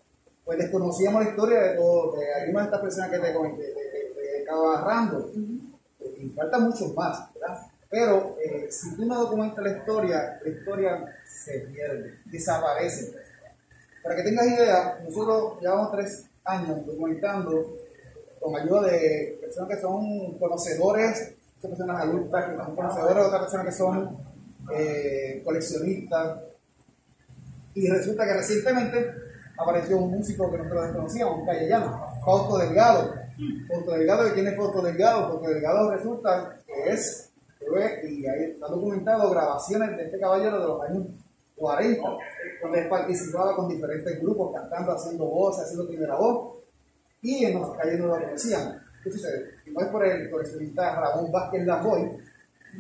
pues 0.45 0.59
desconocíamos 0.59 1.23
la 1.23 1.31
historia 1.31 1.61
de, 1.61 1.77
todo, 1.77 2.17
de 2.17 2.35
algunas 2.35 2.65
de 2.65 2.67
estas 2.67 2.81
personas 2.81 3.11
que 3.11 3.19
te 3.21 3.33
comenté, 3.33 3.63
de, 3.63 3.75
de, 3.75 4.15
de, 4.15 4.39
de 4.39 4.45
Cabo 4.45 4.73
Arrando. 4.73 5.31
Y 6.19 6.29
faltan 6.31 6.63
muchos 6.65 6.93
más, 6.95 7.33
¿verdad? 7.35 7.65
Pero 7.89 8.37
eh, 8.45 8.67
si 8.71 8.97
tú 8.97 9.05
no 9.05 9.21
documentas 9.21 9.63
la 9.63 9.71
historia, 9.71 10.41
la 10.43 10.51
historia 10.51 11.17
se 11.25 11.61
pierde, 11.61 12.19
desaparece. 12.25 13.15
Para 14.03 14.17
que 14.17 14.23
tengas 14.25 14.47
idea, 14.49 14.99
nosotros 15.05 15.61
llevamos 15.61 15.93
tres 15.93 16.25
años 16.43 16.85
documentando 16.85 17.77
con 18.41 18.57
ayuda 18.57 18.83
de 18.91 19.39
personas 19.41 19.77
que 19.77 19.81
son 19.81 20.39
conocedores, 20.39 21.35
son 21.63 21.71
personas 21.71 22.03
adultas 22.03 22.45
que 22.45 22.57
son 22.57 22.75
conocedores, 22.75 23.25
otras 23.25 23.43
personas 23.43 23.67
que 23.67 23.73
son 23.73 24.17
eh, 24.75 25.43
coleccionistas. 25.45 26.41
Y 27.75 27.89
resulta 27.89 28.27
que 28.27 28.35
recientemente 28.35 29.15
apareció 29.57 29.97
un 29.99 30.11
músico 30.11 30.51
que 30.51 30.59
nosotros 30.59 30.87
desconocíamos, 30.87 31.39
un 31.39 31.47
callellano, 31.47 32.05
Fausto 32.25 32.59
Delgado. 32.59 33.15
Fausto 33.69 33.93
Delgado, 33.93 34.25
¿de 34.25 34.33
quién 34.33 34.49
es 34.49 34.57
Fausto 34.57 34.83
Delgado? 34.83 35.29
Fausto 35.29 35.49
Delgado 35.49 35.91
resulta 35.93 36.59
que 36.67 36.93
es, 36.93 37.31
y 37.61 38.27
ahí 38.27 38.45
está 38.51 38.67
documentado 38.67 39.31
grabaciones 39.31 39.97
de 39.97 40.05
este 40.05 40.19
caballero 40.19 40.61
de 40.61 40.67
los 40.67 40.83
años 40.83 41.07
40, 41.57 42.03
donde 42.61 42.83
participaba 42.87 43.55
con 43.55 43.69
diferentes 43.69 44.21
grupos, 44.21 44.53
cantando, 44.53 44.93
haciendo 44.93 45.27
voz, 45.27 45.61
haciendo 45.61 45.87
primera 45.87 46.17
voz, 46.17 46.59
y 47.23 47.45
en 47.45 47.61
los 47.61 47.77
calles 47.77 48.01
no 48.01 48.07
lo 48.09 48.21
conocían. 48.21 48.83
¿Qué 49.05 49.13
sucede? 49.13 49.52
Y 49.73 49.75
no 49.75 49.81
es 49.81 49.87
por 49.89 50.05
el 50.07 50.31
coleccionista 50.31 51.01
Ramón 51.01 51.33
Vázquez 51.33 51.65
Lajoy, 51.67 52.11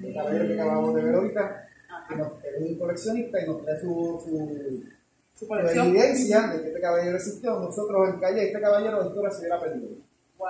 el 0.03 0.15
caballero 0.15 0.47
que 0.47 0.55
acabamos 0.61 0.95
de 0.95 1.03
ver 1.03 1.15
ahorita, 1.15 1.69
que 2.09 2.17
nos- 2.17 2.33
es 2.45 2.61
un 2.61 2.79
coleccionista 2.79 3.41
y 3.43 3.47
nos 3.47 3.63
trae 3.65 3.81
su, 3.81 4.21
su, 4.23 4.85
Su 5.33 5.39
su 5.45 5.49
colección. 5.49 5.87
evidencia 5.89 6.41
de 6.49 6.61
que 6.63 6.69
este 6.69 6.81
caballero 6.83 7.17
existió. 7.17 7.59
Nosotros 7.61 8.09
en 8.11 8.21
calle, 8.21 8.47
este 8.49 8.61
caballero 8.61 9.03
de 9.11 9.31
se 9.31 9.39
hubiera 9.41 9.59
perdido. 9.61 9.89
Wow. 10.37 10.49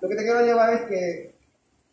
Lo 0.00 0.08
que 0.08 0.16
te 0.16 0.22
quiero 0.22 0.40
llevar 0.40 0.72
es 0.72 0.80
que 0.82 1.34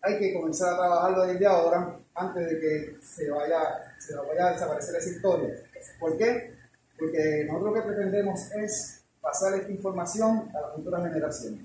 hay 0.01 0.17
que 0.17 0.33
comenzar 0.33 0.73
a 0.73 0.77
trabajarlo 0.77 1.25
desde 1.25 1.45
ahora 1.45 1.97
antes 2.15 2.45
de 2.49 2.59
que 2.59 2.95
se 3.03 3.29
vaya, 3.29 3.59
se 3.97 4.15
vaya 4.15 4.47
a 4.47 4.51
desaparecer 4.53 4.95
esa 4.95 5.09
historia. 5.09 5.55
¿Por 5.99 6.17
qué? 6.17 6.53
Porque 6.97 7.45
nosotros 7.47 7.73
lo 7.75 7.81
que 7.81 7.87
pretendemos 7.87 8.51
es 8.53 9.03
pasar 9.19 9.55
esta 9.55 9.71
información 9.71 10.49
a 10.55 10.61
las 10.61 10.75
futuras 10.75 11.03
generaciones. 11.03 11.61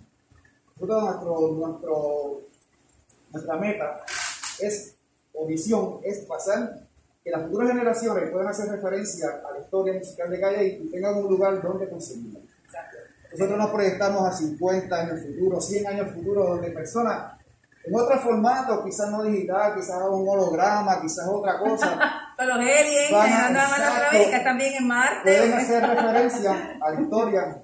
Nosotros, 0.76 1.02
nuestro, 1.04 1.52
nuestro, 1.52 2.40
nuestra 3.32 3.56
meta 3.56 3.96
es, 4.60 4.96
o 5.32 5.46
visión, 5.46 5.98
es 6.02 6.18
pasar 6.20 6.80
que 7.22 7.30
las 7.30 7.42
futuras 7.46 7.68
generaciones 7.70 8.30
puedan 8.30 8.48
hacer 8.48 8.68
referencia 8.68 9.28
a 9.48 9.52
la 9.52 9.60
historia 9.60 9.94
musical 9.94 10.30
de 10.30 10.40
Calle 10.40 10.66
y 10.82 10.90
tengan 10.90 11.16
un 11.16 11.28
lugar 11.28 11.62
donde 11.62 11.88
conseguirla. 11.88 12.40
Nosotros 13.32 13.58
nos 13.58 13.70
proyectamos 13.70 14.28
a 14.28 14.32
50 14.32 14.94
años 14.94 15.20
futuro, 15.22 15.60
100 15.60 15.86
años 15.86 16.10
futuro, 16.12 16.44
donde 16.44 16.70
personas 16.70 17.32
en 17.84 17.94
otro 17.94 18.18
formato, 18.18 18.82
quizás 18.84 19.10
no 19.10 19.22
digital, 19.24 19.74
quizás 19.74 19.96
un 20.10 20.26
holograma, 20.28 21.00
quizás 21.02 21.26
otra 21.28 21.58
cosa, 21.58 22.20
Con 22.36 22.48
los 22.48 22.56
aliens, 22.56 23.12
Van 23.12 23.22
a- 23.22 23.26
llegando 23.26 23.58
a 23.60 23.62
exacto. 23.64 24.08
América, 24.16 24.44
también 24.44 24.74
en 24.74 24.86
Marte. 24.88 25.20
pueden 25.22 25.52
hacer 25.52 25.82
referencia 25.86 26.78
a 26.80 26.90
la 26.90 27.00
historia. 27.00 27.62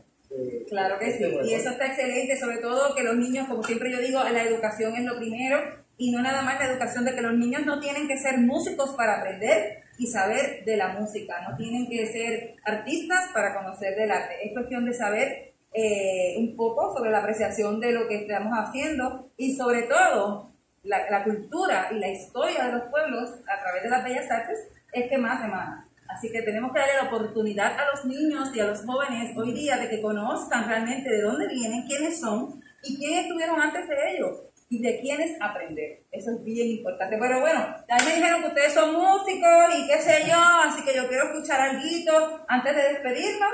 Claro 0.69 0.99
que 0.99 1.07
sí, 1.07 1.13
este 1.13 1.29
pueblo. 1.31 1.51
y 1.51 1.55
eso 1.55 1.71
está 1.71 1.87
excelente, 1.87 2.37
sobre 2.37 2.59
todo 2.59 2.95
que 2.95 3.03
los 3.03 3.17
niños, 3.17 3.49
como 3.49 3.63
siempre 3.63 3.91
yo 3.91 3.99
digo, 3.99 4.23
la 4.23 4.45
educación 4.45 4.95
es 4.95 5.05
lo 5.05 5.17
primero 5.17 5.59
y 5.97 6.13
no 6.13 6.23
nada 6.23 6.43
más 6.43 6.59
la 6.59 6.71
educación 6.71 7.05
de 7.05 7.15
que 7.15 7.21
los 7.21 7.35
niños 7.35 7.67
no 7.67 7.81
tienen 7.81 8.07
que 8.07 8.17
ser 8.17 8.39
músicos 8.39 8.91
para 8.91 9.21
aprender 9.21 9.83
y 9.99 10.07
saber 10.07 10.65
de 10.65 10.77
la 10.77 10.89
música, 10.89 11.47
no 11.49 11.57
tienen 11.57 11.89
que 11.89 12.07
ser 12.07 12.57
artistas 12.65 13.31
para 13.35 13.55
conocer 13.55 13.97
del 13.97 14.11
arte, 14.11 14.35
es 14.45 14.53
cuestión 14.53 14.85
de 14.85 14.95
saber 14.95 15.53
eh, 15.73 16.37
un 16.39 16.57
poco 16.57 16.97
sobre 16.97 17.11
la 17.11 17.19
apreciación 17.19 17.81
de 17.81 17.93
lo 17.93 18.09
que 18.09 18.23
estamos 18.23 18.53
haciendo 18.53 19.31
y 19.37 19.57
sobre 19.57 19.83
todo 19.83 20.53
la, 20.85 21.11
la 21.11 21.25
cultura 21.25 21.89
y 21.91 21.99
la 21.99 22.09
historia 22.09 22.67
de 22.67 22.73
los 22.73 22.83
pueblos 22.85 23.31
a 23.47 23.61
través 23.61 23.83
de 23.83 23.91
las 23.91 24.05
bellas 24.05 24.31
artes 24.31 24.59
es 24.93 25.09
que 25.09 25.19
más 25.19 25.45
emana. 25.45 25.90
Así 26.15 26.31
que 26.31 26.43
tenemos 26.43 26.73
que 26.73 26.81
darle 26.81 26.95
la 26.97 27.09
oportunidad 27.09 27.79
a 27.79 27.87
los 27.95 28.05
niños 28.05 28.51
y 28.55 28.61
a 28.61 28.67
los 28.67 28.85
jóvenes 28.85 29.37
hoy 29.37 29.53
día 29.53 29.77
de 29.77 29.89
que 29.89 30.03
conozcan 30.03 30.69
realmente 30.69 31.09
de 31.09 31.23
dónde 31.23 31.47
vienen, 31.47 31.87
quiénes 31.87 32.21
son 32.21 32.61
y 32.83 32.97
quiénes 32.99 33.25
estuvieron 33.25 33.61
antes 33.61 33.89
de 33.89 34.11
ellos 34.13 34.43
y 34.69 34.83
de 34.83 35.01
quiénes 35.01 35.37
aprender. 35.41 36.03
Eso 36.11 36.31
es 36.31 36.45
bien 36.45 36.69
importante. 36.69 37.17
Pero 37.19 37.41
bueno, 37.41 37.61
también 37.89 38.09
me 38.09 38.17
dijeron 38.17 38.43
que 38.43 38.49
ustedes 38.49 38.73
son 38.73 38.95
músicos 38.95 39.75
y 39.77 39.87
qué 39.89 40.01
sé 40.01 40.29
yo, 40.29 40.39
así 40.65 40.85
que 40.85 40.95
yo 40.95 41.09
quiero 41.09 41.25
escuchar 41.25 41.61
algo 41.61 42.45
antes 42.49 42.77
de 42.77 42.83
despedirnos. 42.83 43.53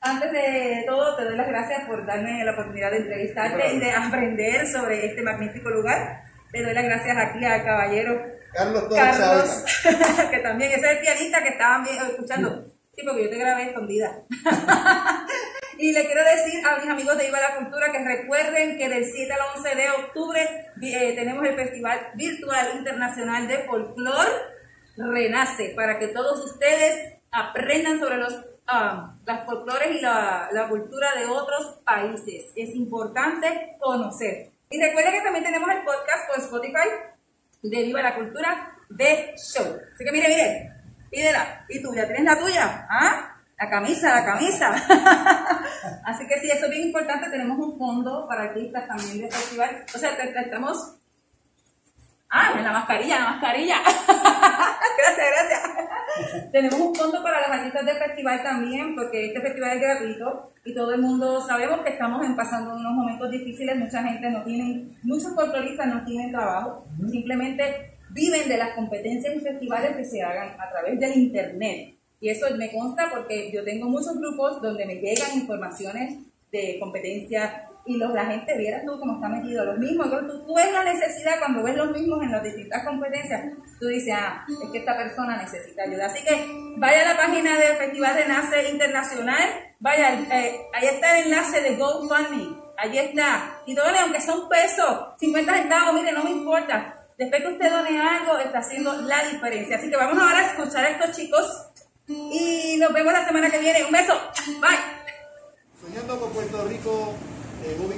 Antes 0.00 0.32
de 0.32 0.84
todo, 0.86 1.16
te 1.16 1.24
doy 1.24 1.36
las 1.36 1.48
gracias 1.48 1.86
por 1.86 2.04
darme 2.04 2.44
la 2.44 2.52
oportunidad 2.52 2.90
de 2.90 2.98
entrevistarte 2.98 3.74
y 3.74 3.78
de 3.78 3.90
aprender 3.90 4.66
sobre 4.66 5.06
este 5.06 5.22
magnífico 5.22 5.70
lugar. 5.70 6.24
Le 6.52 6.62
doy 6.62 6.74
las 6.74 6.84
gracias 6.84 7.16
aquí 7.16 7.44
al 7.44 7.64
caballero 7.64 8.20
Carlos 8.54 8.88
Torres 8.88 9.18
Carlos, 9.18 9.64
que 10.30 10.38
también 10.38 10.72
ese 10.72 10.86
es 10.86 10.92
el 10.92 10.98
pianista 11.00 11.42
que 11.42 11.48
estaban 11.50 11.84
vi- 11.84 11.90
escuchando. 11.90 12.64
Sí, 12.94 13.02
porque 13.04 13.24
yo 13.24 13.30
te 13.30 13.38
grabé 13.38 13.64
escondida. 13.70 14.22
y 15.78 15.92
le 15.92 16.06
quiero 16.06 16.22
decir 16.24 16.64
a 16.64 16.76
mis 16.76 16.88
amigos 16.88 17.18
de 17.18 17.24
Viva 17.26 17.40
la 17.40 17.56
Cultura 17.56 17.90
que 17.90 17.98
recuerden 18.04 18.78
que 18.78 18.88
del 18.88 19.04
7 19.04 19.32
al 19.32 19.40
11 19.56 19.74
de 19.74 19.90
octubre 19.90 20.66
eh, 20.82 21.12
tenemos 21.16 21.44
el 21.44 21.56
Festival 21.56 21.98
Virtual 22.14 22.68
Internacional 22.78 23.48
de 23.48 23.58
Folclor 23.64 24.26
Renace, 24.96 25.72
para 25.74 25.98
que 25.98 26.08
todos 26.08 26.44
ustedes 26.44 27.14
aprendan 27.32 27.98
sobre 27.98 28.18
los 28.18 28.32
um, 28.32 29.18
las 29.26 29.44
folclores 29.44 29.96
y 29.96 30.00
la, 30.00 30.48
la 30.52 30.68
cultura 30.68 31.14
de 31.16 31.26
otros 31.26 31.80
países. 31.84 32.52
Es 32.54 32.70
importante 32.76 33.76
conocer. 33.80 34.50
Y 34.70 34.80
recuerden 34.80 35.14
que 35.14 35.20
también 35.22 35.44
tenemos 35.44 35.68
el 35.70 35.82
podcast 35.84 36.28
por 36.28 36.38
Spotify 36.38 36.88
de 37.70 37.82
Viva 37.82 38.02
la 38.02 38.14
Cultura 38.14 38.76
de 38.88 39.34
Show. 39.36 39.78
Así 39.94 40.04
que 40.04 40.12
mire, 40.12 40.28
mire, 40.28 40.72
pídela. 41.10 41.64
¿Y 41.68 41.82
tú 41.82 41.94
ya 41.94 42.06
tienes 42.06 42.24
la 42.24 42.38
tuya? 42.38 42.86
¿Ah? 42.88 43.30
La 43.58 43.70
camisa, 43.70 44.14
la 44.14 44.24
camisa. 44.24 44.70
Así 46.04 46.26
que 46.26 46.40
sí, 46.40 46.50
eso 46.50 46.66
es 46.66 46.70
bien 46.70 46.88
importante. 46.88 47.30
Tenemos 47.30 47.58
un 47.58 47.78
fondo 47.78 48.26
para 48.28 48.44
artistas 48.44 48.86
también 48.86 49.22
de 49.22 49.30
festival. 49.30 49.84
O 49.94 49.98
sea, 49.98 50.10
estamos... 50.10 50.96
Ah, 52.36 52.50
la 52.60 52.72
mascarilla, 52.72 53.20
la 53.20 53.30
mascarilla. 53.30 53.76
gracias, 54.98 55.26
gracias. 55.30 56.50
Tenemos 56.50 56.80
un 56.80 56.92
fondo 56.92 57.22
para 57.22 57.42
los 57.42 57.48
artistas 57.48 57.86
del 57.86 57.96
festival 57.96 58.42
también, 58.42 58.96
porque 58.96 59.26
este 59.26 59.40
festival 59.40 59.76
es 59.76 59.80
gratuito 59.80 60.52
y 60.64 60.74
todo 60.74 60.94
el 60.94 61.00
mundo 61.00 61.40
sabemos 61.40 61.82
que 61.82 61.90
estamos 61.90 62.26
pasando 62.36 62.74
unos 62.74 62.92
momentos 62.92 63.30
difíciles. 63.30 63.76
Mucha 63.76 64.02
gente 64.02 64.28
no 64.30 64.42
tiene, 64.42 64.98
muchos 65.04 65.32
folcloristas 65.32 65.86
no 65.86 66.04
tienen 66.04 66.32
trabajo. 66.32 66.84
Simplemente 67.08 67.98
viven 68.10 68.48
de 68.48 68.58
las 68.58 68.70
competencias 68.70 69.36
y 69.36 69.38
festivales 69.38 69.96
que 69.96 70.04
se 70.04 70.20
hagan 70.20 70.60
a 70.60 70.68
través 70.70 70.98
del 70.98 71.16
internet. 71.16 71.94
Y 72.18 72.30
eso 72.30 72.46
me 72.56 72.72
consta 72.72 73.10
porque 73.14 73.52
yo 73.52 73.62
tengo 73.62 73.88
muchos 73.88 74.18
grupos 74.18 74.60
donde 74.60 74.86
me 74.86 74.96
llegan 74.96 75.38
informaciones 75.38 76.18
de 76.50 76.78
competencia 76.80 77.68
y 77.86 77.96
los, 77.96 78.12
la 78.12 78.26
gente 78.26 78.56
viera 78.56 78.82
tú 78.84 78.98
cómo 78.98 79.14
está 79.14 79.28
metido 79.28 79.64
los 79.64 79.78
mismos. 79.78 80.06
Entonces 80.06 80.46
tú, 80.46 80.54
ves 80.54 80.72
la 80.72 80.84
necesidad 80.84 81.38
cuando 81.38 81.62
ves 81.62 81.76
los 81.76 81.90
mismos 81.90 82.22
en 82.22 82.32
las 82.32 82.42
distintas 82.42 82.84
competencias, 82.84 83.52
tú 83.78 83.86
dices, 83.88 84.14
ah, 84.16 84.44
es 84.62 84.70
que 84.70 84.78
esta 84.78 84.96
persona 84.96 85.36
necesita 85.36 85.82
ayuda. 85.82 86.06
Así 86.06 86.24
que 86.24 86.74
vaya 86.76 87.02
a 87.02 87.12
la 87.12 87.16
página 87.16 87.58
del 87.58 87.76
Festival 87.76 88.16
de 88.16 88.26
Nace 88.26 88.70
Internacional, 88.70 89.48
vaya, 89.80 90.14
eh, 90.14 90.60
ahí 90.72 90.86
está 90.86 91.18
el 91.18 91.26
enlace 91.26 91.60
de 91.60 91.76
GoFundMe, 91.76 92.56
ahí 92.78 92.98
está. 92.98 93.60
Y 93.66 93.74
done, 93.74 93.98
aunque 93.98 94.20
sea 94.20 94.34
un 94.34 94.48
peso, 94.48 95.14
50 95.18 95.54
centavos, 95.54 95.94
mire, 95.94 96.12
no 96.12 96.24
me 96.24 96.30
importa. 96.30 97.00
Después 97.18 97.42
que 97.42 97.48
usted 97.48 97.70
done 97.70 98.00
algo, 98.00 98.38
está 98.38 98.58
haciendo 98.58 98.92
la 99.02 99.22
diferencia. 99.24 99.76
Así 99.76 99.88
que 99.88 99.96
vamos 99.96 100.18
ahora 100.18 100.38
a 100.38 100.46
escuchar 100.46 100.84
a 100.84 100.88
estos 100.88 101.16
chicos 101.16 101.46
y 102.08 102.76
nos 102.78 102.92
vemos 102.92 103.12
la 103.12 103.24
semana 103.24 103.50
que 103.50 103.58
viene. 103.58 103.84
Un 103.84 103.92
beso. 103.92 104.14
Bye. 104.60 104.78
Soñando 105.80 106.18
con 106.18 106.32
Puerto 106.32 106.64
Rico, 106.64 107.14
eh, 107.66 107.93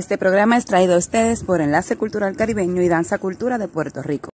Este 0.00 0.16
programa 0.16 0.56
es 0.56 0.64
traído 0.64 0.94
a 0.94 0.96
ustedes 0.96 1.44
por 1.44 1.60
Enlace 1.60 1.94
Cultural 1.94 2.34
Caribeño 2.34 2.80
y 2.80 2.88
Danza 2.88 3.18
Cultura 3.18 3.58
de 3.58 3.68
Puerto 3.68 4.02
Rico. 4.02 4.30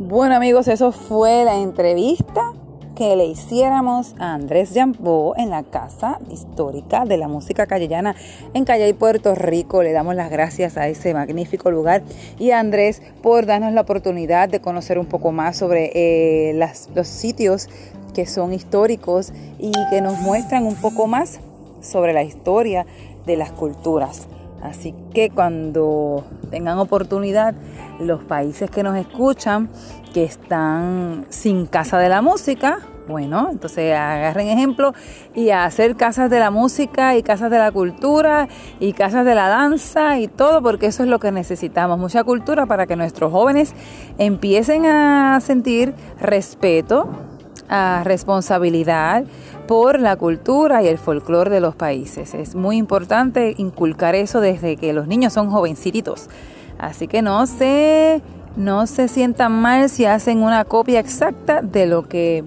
Bueno 0.00 0.34
amigos, 0.34 0.66
eso 0.66 0.90
fue 0.90 1.44
la 1.44 1.54
entrevista 1.60 2.52
que 2.96 3.14
le 3.14 3.26
hiciéramos 3.26 4.16
a 4.18 4.34
Andrés 4.34 4.72
Jambó 4.74 5.34
en 5.36 5.50
la 5.50 5.62
Casa 5.62 6.18
Histórica 6.32 7.04
de 7.04 7.16
la 7.16 7.28
Música 7.28 7.68
Callellana 7.68 8.16
en 8.54 8.64
Calle 8.64 8.92
Puerto 8.92 9.36
Rico. 9.36 9.84
Le 9.84 9.92
damos 9.92 10.16
las 10.16 10.32
gracias 10.32 10.76
a 10.76 10.88
ese 10.88 11.14
magnífico 11.14 11.70
lugar 11.70 12.02
y 12.40 12.50
a 12.50 12.58
Andrés 12.58 13.02
por 13.22 13.46
darnos 13.46 13.72
la 13.72 13.82
oportunidad 13.82 14.48
de 14.48 14.60
conocer 14.60 14.98
un 14.98 15.06
poco 15.06 15.30
más 15.30 15.56
sobre 15.56 15.92
eh, 15.94 16.54
los 16.92 17.06
sitios 17.06 17.68
que 18.14 18.26
son 18.26 18.52
históricos 18.52 19.32
y 19.58 19.72
que 19.90 20.00
nos 20.00 20.18
muestran 20.18 20.64
un 20.64 20.76
poco 20.76 21.06
más 21.06 21.40
sobre 21.80 22.12
la 22.12 22.22
historia 22.22 22.86
de 23.26 23.36
las 23.36 23.52
culturas. 23.52 24.28
Así 24.62 24.94
que 25.14 25.30
cuando 25.30 26.24
tengan 26.50 26.78
oportunidad, 26.78 27.54
los 28.00 28.24
países 28.24 28.70
que 28.70 28.82
nos 28.82 28.96
escuchan, 28.96 29.68
que 30.12 30.24
están 30.24 31.26
sin 31.28 31.66
casa 31.66 31.98
de 31.98 32.08
la 32.08 32.22
música, 32.22 32.80
bueno, 33.08 33.48
entonces 33.50 33.94
agarren 33.94 34.48
ejemplo 34.48 34.92
y 35.34 35.48
a 35.50 35.64
hacer 35.64 35.96
casas 35.96 36.28
de 36.28 36.38
la 36.38 36.50
música 36.50 37.16
y 37.16 37.22
casas 37.22 37.50
de 37.50 37.58
la 37.58 37.72
cultura 37.72 38.48
y 38.80 38.92
casas 38.92 39.24
de 39.24 39.34
la 39.34 39.48
danza 39.48 40.18
y 40.18 40.28
todo, 40.28 40.62
porque 40.62 40.86
eso 40.86 41.04
es 41.04 41.08
lo 41.08 41.18
que 41.18 41.32
necesitamos, 41.32 41.98
mucha 41.98 42.22
cultura 42.22 42.66
para 42.66 42.86
que 42.86 42.96
nuestros 42.96 43.32
jóvenes 43.32 43.72
empiecen 44.18 44.84
a 44.84 45.40
sentir 45.40 45.94
respeto, 46.20 47.08
responsabilidad 48.04 49.24
por 49.66 50.00
la 50.00 50.16
cultura 50.16 50.82
y 50.82 50.88
el 50.88 50.98
folclore 50.98 51.50
de 51.50 51.60
los 51.60 51.76
países. 51.76 52.34
Es 52.34 52.54
muy 52.54 52.76
importante 52.76 53.54
inculcar 53.58 54.14
eso 54.14 54.40
desde 54.40 54.76
que 54.76 54.92
los 54.92 55.06
niños 55.06 55.32
son 55.34 55.50
jovencitos. 55.50 56.28
Así 56.78 57.08
que 57.08 57.22
no 57.22 57.46
se, 57.46 58.22
no 58.56 58.86
se 58.86 59.08
sientan 59.08 59.52
mal 59.52 59.90
si 59.90 60.06
hacen 60.06 60.42
una 60.42 60.64
copia 60.64 61.00
exacta 61.00 61.60
de 61.60 61.86
lo 61.86 62.08
que 62.08 62.44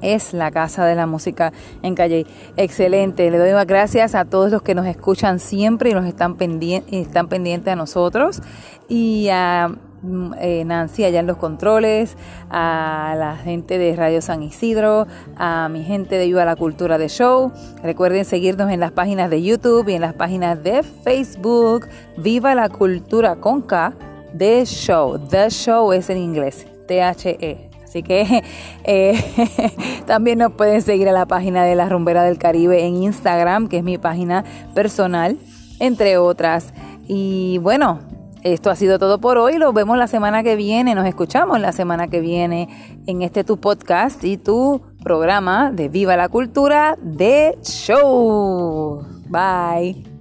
es 0.00 0.32
la 0.32 0.50
Casa 0.50 0.84
de 0.86 0.94
la 0.94 1.06
Música 1.06 1.52
en 1.82 1.94
Calle. 1.94 2.26
Excelente, 2.56 3.30
le 3.30 3.38
doy 3.38 3.50
las 3.50 3.66
gracias 3.66 4.14
a 4.14 4.24
todos 4.24 4.50
los 4.50 4.62
que 4.62 4.74
nos 4.74 4.86
escuchan 4.86 5.40
siempre 5.40 5.90
y 5.90 5.94
nos 5.94 6.06
están, 6.06 6.36
pendientes 6.36 6.92
están 6.92 7.28
pendientes 7.28 7.72
a 7.72 7.76
nosotros 7.76 8.40
y 8.88 9.28
a 9.30 9.74
eh, 10.40 10.64
Nancy 10.64 11.04
allá 11.04 11.20
en 11.20 11.26
los 11.26 11.36
controles, 11.36 12.16
a 12.50 13.14
la 13.18 13.36
gente 13.36 13.78
de 13.78 13.96
Radio 13.96 14.22
San 14.22 14.42
Isidro, 14.42 15.06
a 15.36 15.68
mi 15.68 15.84
gente 15.84 16.16
de 16.16 16.26
Viva 16.26 16.44
la 16.44 16.56
Cultura 16.56 16.98
de 16.98 17.08
Show. 17.08 17.52
Recuerden 17.82 18.24
seguirnos 18.24 18.70
en 18.70 18.80
las 18.80 18.92
páginas 18.92 19.30
de 19.30 19.42
YouTube 19.42 19.88
y 19.88 19.94
en 19.94 20.02
las 20.02 20.14
páginas 20.14 20.62
de 20.62 20.82
Facebook. 20.82 21.88
Viva 22.16 22.54
la 22.54 22.68
Cultura 22.68 23.36
con 23.36 23.62
K 23.62 23.92
de 24.32 24.64
Show. 24.64 25.18
The 25.18 25.50
Show 25.50 25.92
es 25.92 26.10
en 26.10 26.18
inglés, 26.18 26.66
T-H-E. 26.86 27.68
Así 27.82 28.02
que 28.02 28.44
eh, 28.84 29.18
también 30.06 30.38
nos 30.38 30.52
pueden 30.52 30.82
seguir 30.82 31.08
a 31.08 31.12
la 31.12 31.26
página 31.26 31.64
de 31.64 31.74
la 31.74 31.88
Rumbera 31.88 32.22
del 32.22 32.38
Caribe 32.38 32.84
en 32.84 33.02
Instagram, 33.02 33.68
que 33.68 33.78
es 33.78 33.84
mi 33.84 33.98
página 33.98 34.44
personal, 34.74 35.38
entre 35.80 36.18
otras. 36.18 36.72
Y 37.06 37.58
bueno, 37.58 38.00
esto 38.42 38.70
ha 38.70 38.76
sido 38.76 38.98
todo 38.98 39.20
por 39.20 39.38
hoy. 39.38 39.58
Nos 39.58 39.74
vemos 39.74 39.98
la 39.98 40.06
semana 40.06 40.42
que 40.42 40.56
viene, 40.56 40.94
nos 40.94 41.06
escuchamos 41.06 41.60
la 41.60 41.72
semana 41.72 42.08
que 42.08 42.20
viene 42.20 42.68
en 43.06 43.22
este 43.22 43.44
tu 43.44 43.58
podcast 43.58 44.22
y 44.24 44.36
tu 44.36 44.82
programa 45.02 45.70
de 45.72 45.88
Viva 45.88 46.16
la 46.16 46.28
Cultura 46.28 46.96
de 47.00 47.58
Show. 47.62 49.04
Bye. 49.28 50.17